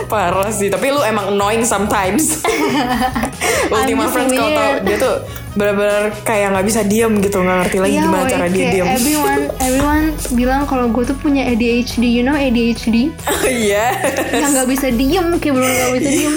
Parah 0.08 0.50
sih, 0.50 0.68
tapi 0.68 0.90
lu 0.90 1.02
emang 1.02 1.30
annoying 1.30 1.62
sometimes. 1.62 2.42
Ultima 3.74 4.08
Friends 4.08 4.32
kalau 4.32 4.50
tau 4.52 4.72
dia 4.82 4.98
tuh 4.98 5.16
benar-benar 5.58 6.14
kayak 6.22 6.54
nggak 6.54 6.66
bisa 6.66 6.82
diem 6.86 7.18
gitu, 7.18 7.42
nggak 7.42 7.58
ngerti 7.66 7.78
lagi 7.82 7.96
Iya, 7.98 8.04
gimana 8.06 8.24
cara 8.26 8.46
dia 8.48 8.66
diem. 8.72 8.88
Everyone, 8.88 9.44
everyone 9.60 10.06
bilang 10.32 10.62
kalau 10.66 10.86
gue 10.88 11.04
tuh 11.04 11.18
punya 11.18 11.44
ADHD, 11.46 12.06
you 12.06 12.22
know 12.22 12.34
ADHD? 12.34 13.10
Iya. 13.44 13.86
Yang 14.32 14.52
nggak 14.54 14.70
bisa 14.70 14.88
diem, 14.94 15.28
kayak 15.38 15.54
belum 15.54 15.66
nggak 15.68 15.92
bisa 15.98 16.10
diem. 16.10 16.36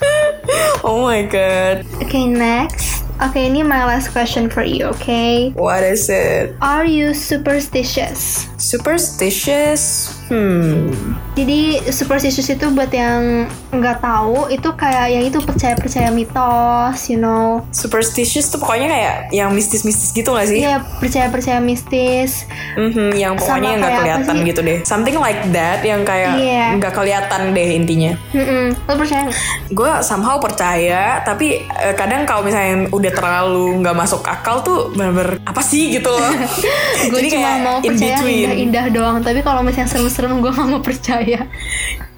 oh 0.88 1.04
my 1.04 1.22
god. 1.28 1.84
Okay, 2.00 2.24
next. 2.24 3.01
Okay, 3.22 3.46
ini 3.46 3.62
my 3.62 3.86
last 3.86 4.10
question 4.10 4.50
for 4.50 4.66
you, 4.66 4.90
okay? 4.98 5.54
What 5.54 5.86
is 5.86 6.10
it? 6.10 6.58
Are 6.58 6.82
you 6.82 7.14
superstitious? 7.14 8.50
Superstitious? 8.58 10.10
Hmm. 10.26 11.14
Jadi 11.32 11.80
superstitious 11.88 12.44
itu 12.52 12.68
buat 12.76 12.92
yang 12.92 13.48
nggak 13.72 14.04
tahu, 14.04 14.52
itu 14.52 14.68
kayak 14.76 15.16
yang 15.16 15.24
itu 15.24 15.40
percaya-percaya 15.40 16.12
mitos, 16.12 17.08
you 17.08 17.16
know? 17.16 17.64
Superstitious 17.72 18.52
tuh 18.52 18.60
pokoknya 18.60 18.92
kayak 18.92 19.14
yang 19.32 19.48
mistis-mistis 19.56 20.12
gitu 20.12 20.36
gak 20.36 20.44
sih? 20.44 20.60
Iya, 20.60 20.84
percaya-percaya 21.00 21.56
mistis. 21.64 22.44
Mhm, 22.76 23.16
yang 23.16 23.40
pokoknya 23.40 23.80
nggak 23.80 23.92
kelihatan 24.04 24.36
gitu 24.44 24.60
deh. 24.60 24.78
Something 24.84 25.16
like 25.16 25.40
that 25.56 25.80
yang 25.80 26.04
kayak 26.04 26.36
Iya. 26.36 26.76
nggak 26.76 26.92
kelihatan 26.92 27.56
deh 27.56 27.68
intinya. 27.80 28.12
Mm-mm. 28.36 28.76
Lo 28.84 28.92
percaya? 29.00 29.32
Gue 29.72 29.88
somehow 30.04 30.36
percaya, 30.36 31.24
tapi 31.24 31.64
eh, 31.64 31.94
kadang 31.96 32.28
kalau 32.28 32.44
misalnya 32.44 32.92
udah 32.92 33.08
terlalu 33.08 33.80
nggak 33.80 33.96
masuk 33.96 34.20
akal 34.28 34.60
tuh 34.60 34.92
bener-bener 34.92 35.40
apa 35.48 35.64
sih 35.64 35.96
gitu 35.96 36.12
loh. 36.12 36.28
Gue 37.08 37.24
cuma 37.24 37.40
kayak 37.40 37.56
mau 37.64 37.80
percaya 37.80 38.20
indah-indah 38.20 38.86
doang, 38.92 39.16
tapi 39.24 39.40
kalau 39.40 39.64
misalnya 39.64 39.88
serem-serem 39.88 40.44
gue 40.44 40.52
nggak 40.52 40.68
mau 40.68 40.84
percaya 40.84 41.21
saya. 41.22 41.40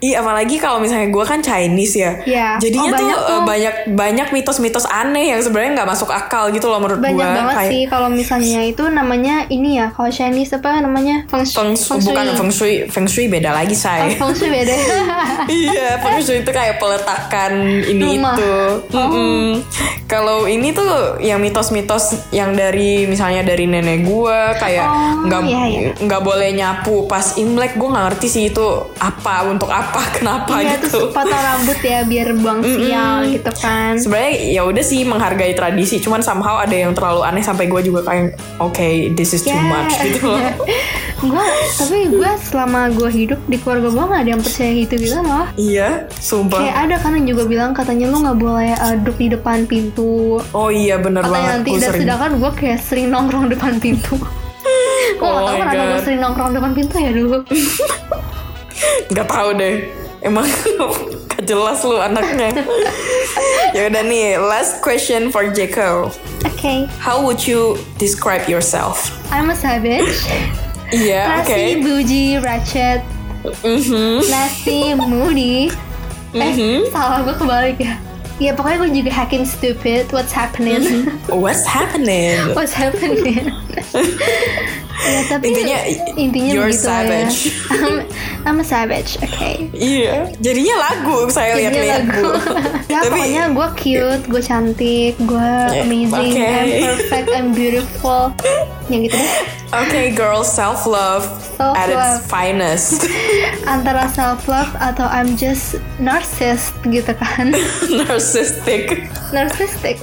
Iya 0.05 0.17
apalagi 0.17 0.57
kalau 0.59 0.77
misalnya 0.79 1.09
gue 1.09 1.25
kan 1.25 1.40
Chinese 1.40 1.97
ya. 1.97 2.12
Iya. 2.23 2.49
Jadinya 2.59 2.83
Oh, 2.85 2.93
tuh 2.93 2.99
banyak 3.01 3.17
eh, 3.17 3.25
tuh. 3.27 3.40
banyak 3.43 3.75
banyak 3.95 4.29
mitos-mitos 4.31 4.85
aneh 4.87 5.25
yang 5.27 5.40
sebenarnya 5.40 5.73
nggak 5.75 5.88
masuk 5.88 6.11
akal 6.11 6.51
gitu 6.51 6.67
loh 6.67 6.77
menurut 6.77 7.01
gue. 7.01 7.09
Banyak 7.09 7.29
banget 7.31 7.55
Kayak 7.55 7.71
sih 7.71 7.83
kalau 7.87 8.09
misalnya 8.09 8.61
itu 8.62 8.85
namanya 8.87 9.49
ini 9.49 9.79
ya, 9.79 9.88
kalau 9.88 10.11
Chinese 10.11 10.53
apa 10.53 10.79
namanya? 10.79 11.25
Feng, 11.25 11.47
Feng, 11.73 11.73
bukan 12.01 12.27
feng 12.35 12.51
shui, 12.51 12.85
feng 12.87 13.07
shui 13.07 13.27
beda 13.27 13.51
lagi 13.51 13.73
Oh, 13.73 13.81
say. 13.81 14.12
feng 14.12 14.35
shui 14.35 14.51
beda. 14.51 14.75
iya, 15.64 15.97
feng 15.99 16.19
shui 16.19 16.38
itu 16.38 16.51
kayak 16.51 16.77
peletakan 16.77 17.53
ini 17.83 18.19
Rumah. 18.19 18.35
itu. 18.35 18.55
Mm-mm. 18.90 19.43
Kalau 20.05 20.45
ini 20.45 20.71
tuh 20.71 20.90
yang 21.19 21.38
mitos-mitos 21.38 22.05
yang 22.31 22.53
dari 22.53 23.05
misalnya 23.05 23.40
dari 23.43 23.64
nenek 23.64 24.03
gua 24.03 24.53
kayak 24.55 24.85
Oh, 24.85 25.25
nggak 25.25 25.40
iya, 25.45 25.62
iya. 25.64 25.81
nggak 25.97 26.21
boleh 26.21 26.51
nyapu 26.53 27.07
pas 27.07 27.35
imlek. 27.35 27.75
Gue 27.75 27.88
nggak 27.88 28.05
ngerti 28.11 28.27
sih 28.29 28.45
itu 28.47 28.67
apa 28.97 29.47
untuk 29.47 29.71
apa 29.71 29.94
kenapa 30.13 30.55
Iya 30.57 30.77
gitu. 30.77 30.87
terus 30.89 31.11
potong 31.11 31.43
rambut 31.43 31.79
ya 31.79 31.99
biar 32.03 32.29
buang 32.35 32.61
sial 32.61 33.17
gitu 33.27 33.51
kan. 33.55 33.95
Sebenarnya 33.95 34.33
ya 34.51 34.63
udah 34.63 34.83
sih 34.83 35.01
menghargai 35.03 35.53
tradisi, 35.53 35.99
cuman 35.99 36.21
somehow 36.21 36.57
ada 36.57 36.75
yang 36.75 36.91
terlalu 36.91 37.23
aneh 37.23 37.41
sampai 37.41 37.67
gue 37.67 37.81
juga 37.83 38.01
kayak 38.03 38.35
oke 38.59 38.89
this 39.13 39.33
is 39.33 39.41
too 39.41 39.51
Ya. 39.51 39.63
much 39.63 39.95
gitu 40.01 40.27
loh. 40.29 40.41
gue 41.17 41.47
tapi 41.73 41.99
gue 42.11 42.31
selama 42.43 42.91
gue 42.91 43.09
hidup 43.09 43.41
di 43.45 43.57
keluarga 43.57 43.89
gue 43.89 44.05
nggak 44.05 44.21
ada 44.21 44.31
yang 44.31 44.43
percaya 44.43 44.73
gitu 44.75 44.95
gitu 44.97 45.19
loh. 45.19 45.47
iya, 45.55 45.89
sumpah. 46.13 46.59
Kayak 46.59 46.77
ada 46.83 46.97
kan 46.99 47.11
yang 47.15 47.27
juga 47.29 47.43
bilang 47.45 47.71
katanya 47.73 48.07
lu 48.07 48.21
nggak 48.21 48.37
boleh 48.37 48.71
uh, 48.75 48.95
duduk 48.99 49.17
di 49.17 49.29
depan 49.31 49.65
pintu. 49.65 50.39
Oh 50.51 50.69
iya 50.69 50.97
bener 50.97 51.21
Katanya 51.21 51.33
banget. 51.35 51.55
nanti 51.57 51.71
dan 51.79 51.93
sedangkan 51.95 52.33
gue 52.37 52.51
kayak 52.55 52.79
sering 52.79 53.09
nongkrong 53.09 53.47
depan 53.49 53.79
pintu. 53.79 54.17
Gue 55.15 55.21
Oh 55.23 55.37
gak 55.37 55.47
tau 55.47 55.57
kenapa 55.61 55.83
gue 55.87 56.01
sering 56.03 56.21
nongkrong 56.21 56.51
depan 56.51 56.73
pintu 56.73 56.97
ya 56.97 57.13
dulu 57.13 57.39
Gak 59.11 59.27
tahu 59.27 59.55
deh. 59.55 59.91
Emang 60.21 60.49
Jelas 61.49 61.85
lu 61.85 62.01
anaknya. 62.01 62.65
ya 63.77 63.91
udah 63.91 64.03
nih, 64.03 64.41
last 64.41 64.81
question 64.81 65.29
for 65.29 65.45
Jeko. 65.51 66.09
Okay, 66.47 66.89
How 66.97 67.21
would 67.21 67.45
you 67.45 67.77
describe 67.99 68.49
yourself? 68.49 69.13
I'm 69.29 69.53
a 69.53 69.57
savage. 69.57 70.25
Iya, 70.88 71.42
oke. 71.42 71.51
Nasty, 71.53 71.83
bougie, 71.83 72.33
ratchet, 72.40 73.01
Mhm. 73.61 74.25
nasty, 74.25 74.94
moody. 74.94 75.69
Eh, 76.33 76.55
salah 76.88 77.21
gue 77.23 77.35
kebalik 77.37 77.77
ya. 77.79 77.98
Ya 78.37 78.51
pokoknya 78.51 78.83
gue 78.83 78.93
juga 78.99 79.11
hacking 79.15 79.47
stupid. 79.47 80.11
What's 80.11 80.35
happening? 80.35 81.07
What's 81.31 81.63
happening? 81.63 82.35
What's 82.51 82.75
happening? 82.75 83.47
ya 85.05 85.21
tapi 85.29 85.53
Intinya, 85.55 85.79
intinya 86.17 86.51
you're 86.51 86.67
begitu 86.67 86.87
lah 86.89 87.03
ya. 87.03 87.31
savage. 87.31 87.39
I'm, 87.71 87.95
I'm 88.43 88.57
a 88.59 88.67
savage. 88.67 89.11
Oke. 89.23 89.71
Iya, 89.71 90.35
jadinya 90.43 90.75
lagu 90.83 91.31
saya 91.31 91.55
lihat-lihat 91.55 92.03
lagu. 92.11 92.31
ya 92.93 93.07
Tapi- 93.07 93.11
pokoknya 93.15 93.43
gue 93.55 93.69
cute, 93.79 94.25
gue 94.27 94.43
cantik, 94.43 95.15
gue 95.23 95.51
amazing, 95.79 96.35
oke. 96.35 96.43
I'm 96.43 96.71
perfect, 96.83 97.29
I'm 97.31 97.49
beautiful. 97.55 98.35
Yang 98.93 99.01
gitu 99.09 99.17
deh. 99.17 99.33
Okay, 99.75 100.07
girl, 100.15 100.45
self 100.45 100.87
love 100.87 101.27
at 101.59 101.91
its 101.91 102.23
finest. 102.31 103.09
Antara 103.75 104.07
self 104.13 104.47
love 104.47 104.71
atau 104.79 105.09
I'm 105.09 105.35
just 105.35 105.81
narcissist 105.99 106.77
gitu 106.87 107.11
kan. 107.17 107.57
Narcissistic. 108.05 109.11
Narcissistic. 109.35 109.99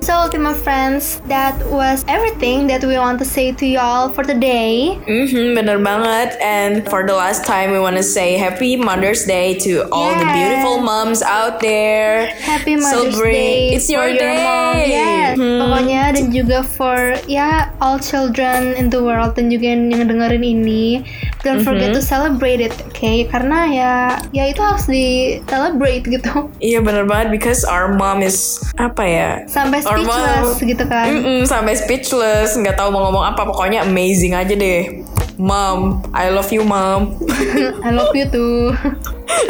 So 0.00 0.16
Ultima 0.16 0.54
friends, 0.54 1.20
that 1.28 1.52
was 1.68 2.04
everything 2.08 2.66
that 2.72 2.80
we 2.82 2.96
want 2.96 3.18
to 3.20 3.26
say 3.28 3.52
to 3.52 3.66
y'all 3.68 4.08
for 4.08 4.24
today. 4.24 4.96
Mhm, 5.04 5.52
bener 5.52 5.76
banget. 5.76 6.40
And 6.40 6.88
for 6.88 7.04
the 7.04 7.12
last 7.12 7.44
time, 7.44 7.68
we 7.70 7.78
want 7.78 8.00
to 8.00 8.02
say 8.02 8.40
Happy 8.40 8.80
Mother's 8.80 9.28
Day 9.28 9.60
to 9.60 9.84
all 9.92 10.08
the 10.16 10.24
Yes. 10.24 10.32
beautiful 10.40 10.80
moms 10.80 11.20
out 11.20 11.60
there. 11.60 12.32
Happy 12.40 12.80
Mother's 12.80 13.12
Celebrate. 13.12 13.36
Day 13.36 13.76
It's 13.76 13.92
for 13.92 14.08
your 14.08 14.16
your 14.16 14.34
mom. 14.40 14.72
day. 14.80 14.88
Yes, 14.88 15.32
Hmm. 15.36 15.68
pokoknya 15.68 16.02
dan 16.16 16.24
juga 16.32 16.58
for 16.64 16.98
ya 17.28 17.68
all 17.84 18.00
children 18.00 18.72
in 18.80 18.88
the 18.88 19.04
world 19.04 19.36
dan 19.36 19.52
juga 19.52 19.76
yang, 19.76 19.92
dengerin 19.92 20.40
ini. 20.42 21.04
Don't 21.44 21.60
forget 21.64 21.92
Mm-hmm. 21.92 22.00
to 22.00 22.04
celebrate 22.04 22.60
it, 22.60 22.72
oke? 22.84 23.12
Karena 23.32 23.64
ya 23.68 23.92
ya 24.32 24.44
itu 24.48 24.60
harus 24.60 24.84
di 24.84 25.40
celebrate 25.44 26.04
gitu. 26.04 26.48
Iya 26.60 26.80
bener 26.80 27.04
banget 27.08 27.32
because 27.32 27.64
our 27.64 27.96
mom 27.96 28.20
is 28.20 28.60
apa 28.76 29.04
ya? 29.04 29.30
Sampai 29.48 29.80
Mom- 29.98 30.06
speechless 30.06 30.52
gitu 30.62 30.84
kan. 30.86 31.04
Mm-mm, 31.10 31.40
sampai 31.48 31.74
speechless, 31.74 32.54
nggak 32.54 32.78
tahu 32.78 32.94
mau 32.94 33.10
ngomong 33.10 33.24
apa. 33.34 33.42
Pokoknya 33.48 33.82
amazing 33.82 34.38
aja 34.38 34.54
deh. 34.54 35.02
Mom, 35.40 36.04
I 36.12 36.28
love 36.28 36.52
you, 36.52 36.60
mom. 36.62 37.16
I 37.86 37.90
love 37.90 38.12
you 38.12 38.28
too. 38.28 38.76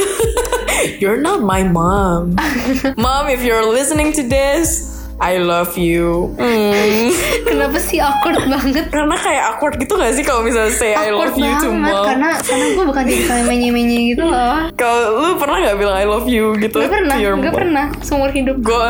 You're 1.02 1.18
not 1.20 1.42
my 1.42 1.66
mom. 1.66 2.38
mom, 2.96 3.26
if 3.28 3.42
you're 3.42 3.66
listening 3.66 4.14
to 4.14 4.22
this, 4.22 4.99
I 5.20 5.36
love 5.36 5.76
you. 5.76 6.32
Mm. 6.40 7.12
Kenapa 7.44 7.76
sih 7.76 8.00
awkward 8.00 8.40
banget? 8.48 8.88
Karena 8.88 9.12
kayak 9.20 9.42
awkward 9.52 9.76
gitu 9.76 10.00
gak 10.00 10.16
sih 10.16 10.24
kalau 10.24 10.40
misalnya 10.40 10.72
say 10.72 10.96
I 10.96 11.12
love 11.12 11.36
you 11.36 11.52
to 11.60 11.68
banget 11.68 11.92
mom? 11.92 12.04
karena 12.08 12.30
karena 12.40 12.66
gue 12.72 12.84
bukan 12.88 13.04
tipe 13.04 13.28
yang 13.28 13.44
menye-menye 13.44 14.16
gitu 14.16 14.24
loh. 14.24 14.56
Kalau 14.80 15.20
lu 15.20 15.36
pernah 15.36 15.60
gak 15.60 15.76
bilang 15.76 15.96
I 16.00 16.08
love 16.08 16.24
you 16.24 16.56
gitu? 16.56 16.80
Gak 16.80 16.88
pernah, 16.88 17.16
to 17.16 17.20
your 17.20 17.36
gak 17.36 17.52
mom? 17.52 17.58
pernah 17.60 17.86
seumur 18.00 18.32
hidup. 18.32 18.56
Gue 18.64 18.88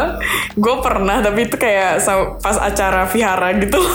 gue 0.55 0.77
pernah 0.79 1.19
tapi 1.19 1.51
itu 1.51 1.57
kayak 1.59 1.99
pas 2.39 2.57
acara 2.63 3.11
vihara 3.11 3.51
gitu. 3.59 3.83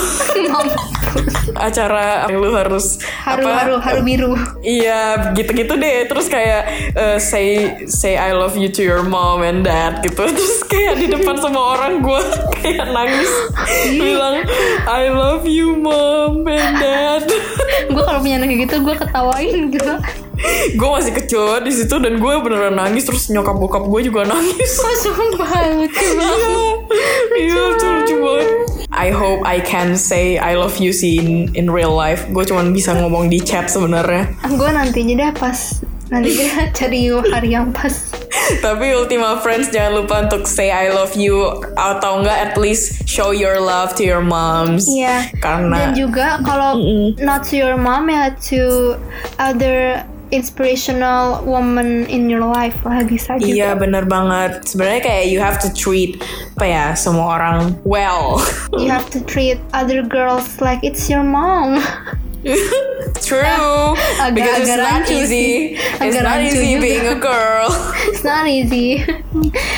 acara 1.55 2.27
yang 2.27 2.43
lu 2.43 2.51
harus 2.51 2.99
Haru 3.23 3.47
apa? 3.47 3.55
haru 3.63 3.75
haru 3.79 4.01
biru. 4.03 4.31
Iya 4.59 5.31
gitu-gitu 5.31 5.79
deh 5.79 6.03
Terus 6.11 6.27
kayak 6.27 6.61
eh, 6.91 7.17
Say 7.23 7.47
Say 7.88 8.19
I 8.19 8.36
love 8.36 8.59
you 8.59 8.67
to 8.75 8.83
your 8.83 9.07
mom 9.07 9.39
and 9.39 9.63
dad 9.63 10.03
gitu 10.03 10.27
Terus 10.36 10.67
kayak 10.67 10.99
di 10.99 11.07
depan 11.07 11.39
semua 11.39 11.79
orang 11.79 12.03
gue 12.03 12.21
Kayak 12.61 12.88
nangis. 12.91 13.32
Bilang 13.93 14.45
I 14.89 15.09
love 15.13 15.45
you 15.45 15.78
mom 15.78 16.45
and 16.45 16.76
dad. 16.82 17.23
Gue 17.91 18.03
kalau 18.03 18.19
punya 18.21 18.41
anak 18.41 18.49
kayak 18.53 18.61
gitu 18.67 18.76
gue 18.82 18.95
ketawain 18.97 19.57
gitu. 19.69 19.93
Gue 20.76 20.89
masih 20.91 21.15
kecil 21.15 21.63
di 21.63 21.71
situ 21.71 21.95
Dan 21.95 22.19
gue 22.19 22.34
beneran 22.43 22.76
nangis 22.76 23.07
Terus 23.07 23.32
nyokap 23.32 23.55
bokap 23.55 23.88
gue 23.88 24.01
juga 24.11 24.28
nangis. 24.28 24.71
Oh 24.84 24.95
sumpah 24.99 25.51
lucu 25.80 26.07
banget. 26.19 26.78
Iya 27.39 27.61
itu 27.76 27.86
lucu 27.86 28.15
banget. 28.19 28.49
I 28.95 29.11
hope 29.11 29.43
I 29.43 29.59
can 29.59 29.99
say 29.99 30.39
I 30.39 30.55
love 30.55 30.80
you 30.80 30.95
sih 30.95 31.19
in, 31.19 31.51
in 31.55 31.67
real 31.67 31.91
life. 31.91 32.23
Gue 32.32 32.47
cuman 32.47 32.71
bisa 32.71 32.95
ngomong 32.95 33.28
di 33.28 33.43
chat 33.43 33.67
sebenarnya. 33.67 34.32
Gue 34.55 34.69
nanti 34.71 35.03
aja 35.03 35.13
deh 35.19 35.32
pas 35.36 35.57
nanti 36.09 36.29
aja 36.37 36.69
cari 36.73 37.09
hari 37.09 37.49
yang 37.53 37.73
pas. 37.73 38.13
Tapi 38.61 38.93
Ultima 38.93 39.41
Friends 39.41 39.73
jangan 39.73 40.05
lupa 40.05 40.15
untuk 40.29 40.45
say 40.45 40.69
I 40.69 40.93
love 40.93 41.17
you 41.17 41.49
atau 41.73 42.21
enggak 42.21 42.53
at 42.53 42.53
least 42.61 43.09
show 43.09 43.33
your 43.33 43.57
love 43.57 43.97
to 43.97 44.03
your 44.05 44.21
moms. 44.21 44.85
Iya. 44.85 45.33
Karena 45.41 45.89
Dan 45.89 45.97
juga 45.97 46.37
kalau 46.45 46.77
not 47.17 47.49
to 47.49 47.57
your 47.57 47.73
mom 47.79 48.05
ya 48.11 48.29
to 48.51 48.93
other 49.41 50.05
inspirational 50.33 51.45
woman 51.45 52.05
in 52.09 52.29
your 52.29 52.45
life 52.45 52.77
lah 52.85 53.01
bisa 53.05 53.37
juga. 53.41 53.49
Iya 53.49 53.69
bener 53.77 54.05
banget. 54.05 54.65
Sebenarnya 54.65 55.01
kayak 55.01 55.25
you 55.29 55.39
have 55.41 55.57
to 55.61 55.69
treat 55.73 56.21
apa 56.57 56.65
ya 56.65 56.85
semua 56.93 57.39
orang 57.41 57.77
well. 57.87 58.41
You 58.77 58.89
have 58.89 59.09
to 59.13 59.21
treat 59.25 59.57
other 59.73 60.01
girls 60.05 60.61
like 60.61 60.81
it's 60.85 61.09
your 61.09 61.25
mom. 61.25 61.81
True. 63.25 63.74
Agak- 64.26 64.36
Because 64.41 64.57
it's 64.57 64.73
agak 64.73 64.82
not 64.82 64.91
rancu 65.05 65.15
easy. 65.21 65.30
sih. 65.30 65.51
It's 66.01 66.17
not 66.17 66.39
easy 66.41 66.69
juga. 66.73 66.82
being 66.82 67.05
a 67.05 67.17
girl. 67.17 67.69
It's 68.09 68.26
not 68.26 68.45
easy. 68.49 69.05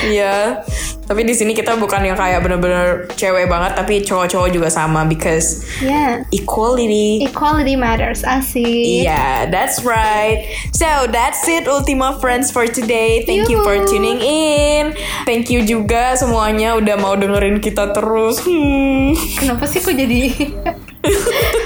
Iya. 0.07 0.63
Tapi 1.07 1.23
di 1.23 1.31
sini 1.31 1.55
kita 1.55 1.79
bukan 1.79 2.03
yang 2.03 2.19
kayak 2.19 2.43
bener-bener 2.43 3.07
cewek 3.15 3.47
banget, 3.47 3.79
tapi 3.79 4.03
cowok-cowok 4.03 4.49
juga 4.51 4.67
sama 4.67 5.07
because 5.07 5.63
yeah. 5.79 6.19
equality. 6.35 7.23
Equality 7.23 7.79
matters, 7.79 8.27
asik. 8.27 9.07
Yeah, 9.07 9.47
that's 9.47 9.87
right. 9.87 10.43
So 10.75 11.07
that's 11.07 11.47
it 11.47 11.63
Ultima 11.67 12.19
Friends 12.19 12.51
for 12.51 12.67
today. 12.67 13.23
Thank 13.23 13.47
you 13.47 13.63
for 13.63 13.79
Yuhu. 13.79 13.87
tuning 13.87 14.19
in. 14.19 14.83
Thank 15.23 15.47
you 15.47 15.63
juga 15.63 16.19
semuanya 16.19 16.75
udah 16.75 16.99
mau 16.99 17.15
dengerin 17.15 17.63
kita 17.63 17.95
terus. 17.95 18.43
Hmm. 18.43 19.15
Kenapa 19.39 19.63
sih 19.63 19.79
kok 19.79 19.95
jadi 19.95 20.27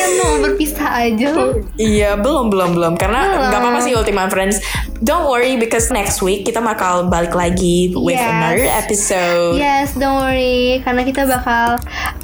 kayak 0.00 0.12
mau 0.16 0.34
berpisah 0.40 0.90
aja 1.04 1.26
loh. 1.30 1.52
Iya, 1.76 2.16
belum 2.16 2.48
belum 2.48 2.70
belum 2.72 2.92
karena 2.96 3.20
nggak 3.52 3.60
apa-apa 3.60 3.80
sih 3.80 3.92
Ultima 3.92 4.24
Friends. 4.26 4.64
Don't 5.00 5.28
worry 5.28 5.56
because 5.56 5.88
next 5.88 6.20
week 6.20 6.44
kita 6.44 6.60
bakal 6.60 7.08
balik 7.08 7.32
lagi 7.32 7.92
with 7.92 8.16
Yes. 8.16 8.28
another 8.28 8.68
episode. 8.68 9.56
Yes, 9.56 9.92
don't 9.92 10.16
worry 10.16 10.80
karena 10.80 11.04
kita 11.04 11.24
bakal 11.24 11.76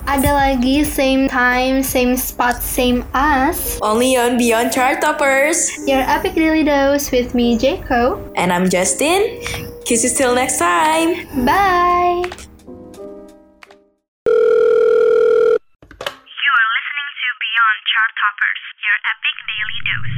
ada 0.04 0.30
lagi 0.32 0.84
same 0.84 1.24
time, 1.26 1.80
same 1.80 2.16
spot, 2.16 2.60
same 2.60 3.04
us. 3.12 3.76
Only 3.80 4.16
on 4.16 4.36
Beyond 4.36 4.72
Chart 4.72 5.00
Toppers. 5.00 5.72
Your 5.84 6.00
epic 6.00 6.32
daily 6.36 6.64
dose 6.64 7.12
with 7.12 7.32
me, 7.32 7.56
Jaco. 7.56 8.16
And 8.36 8.52
I'm 8.52 8.68
Justin. 8.68 9.40
Kiss 9.84 10.02
you 10.02 10.10
till 10.10 10.34
next 10.34 10.58
time. 10.58 11.24
Bye. 11.46 12.55
Epic 19.06 19.36
Daily 19.46 19.78
Dose. 19.86 20.15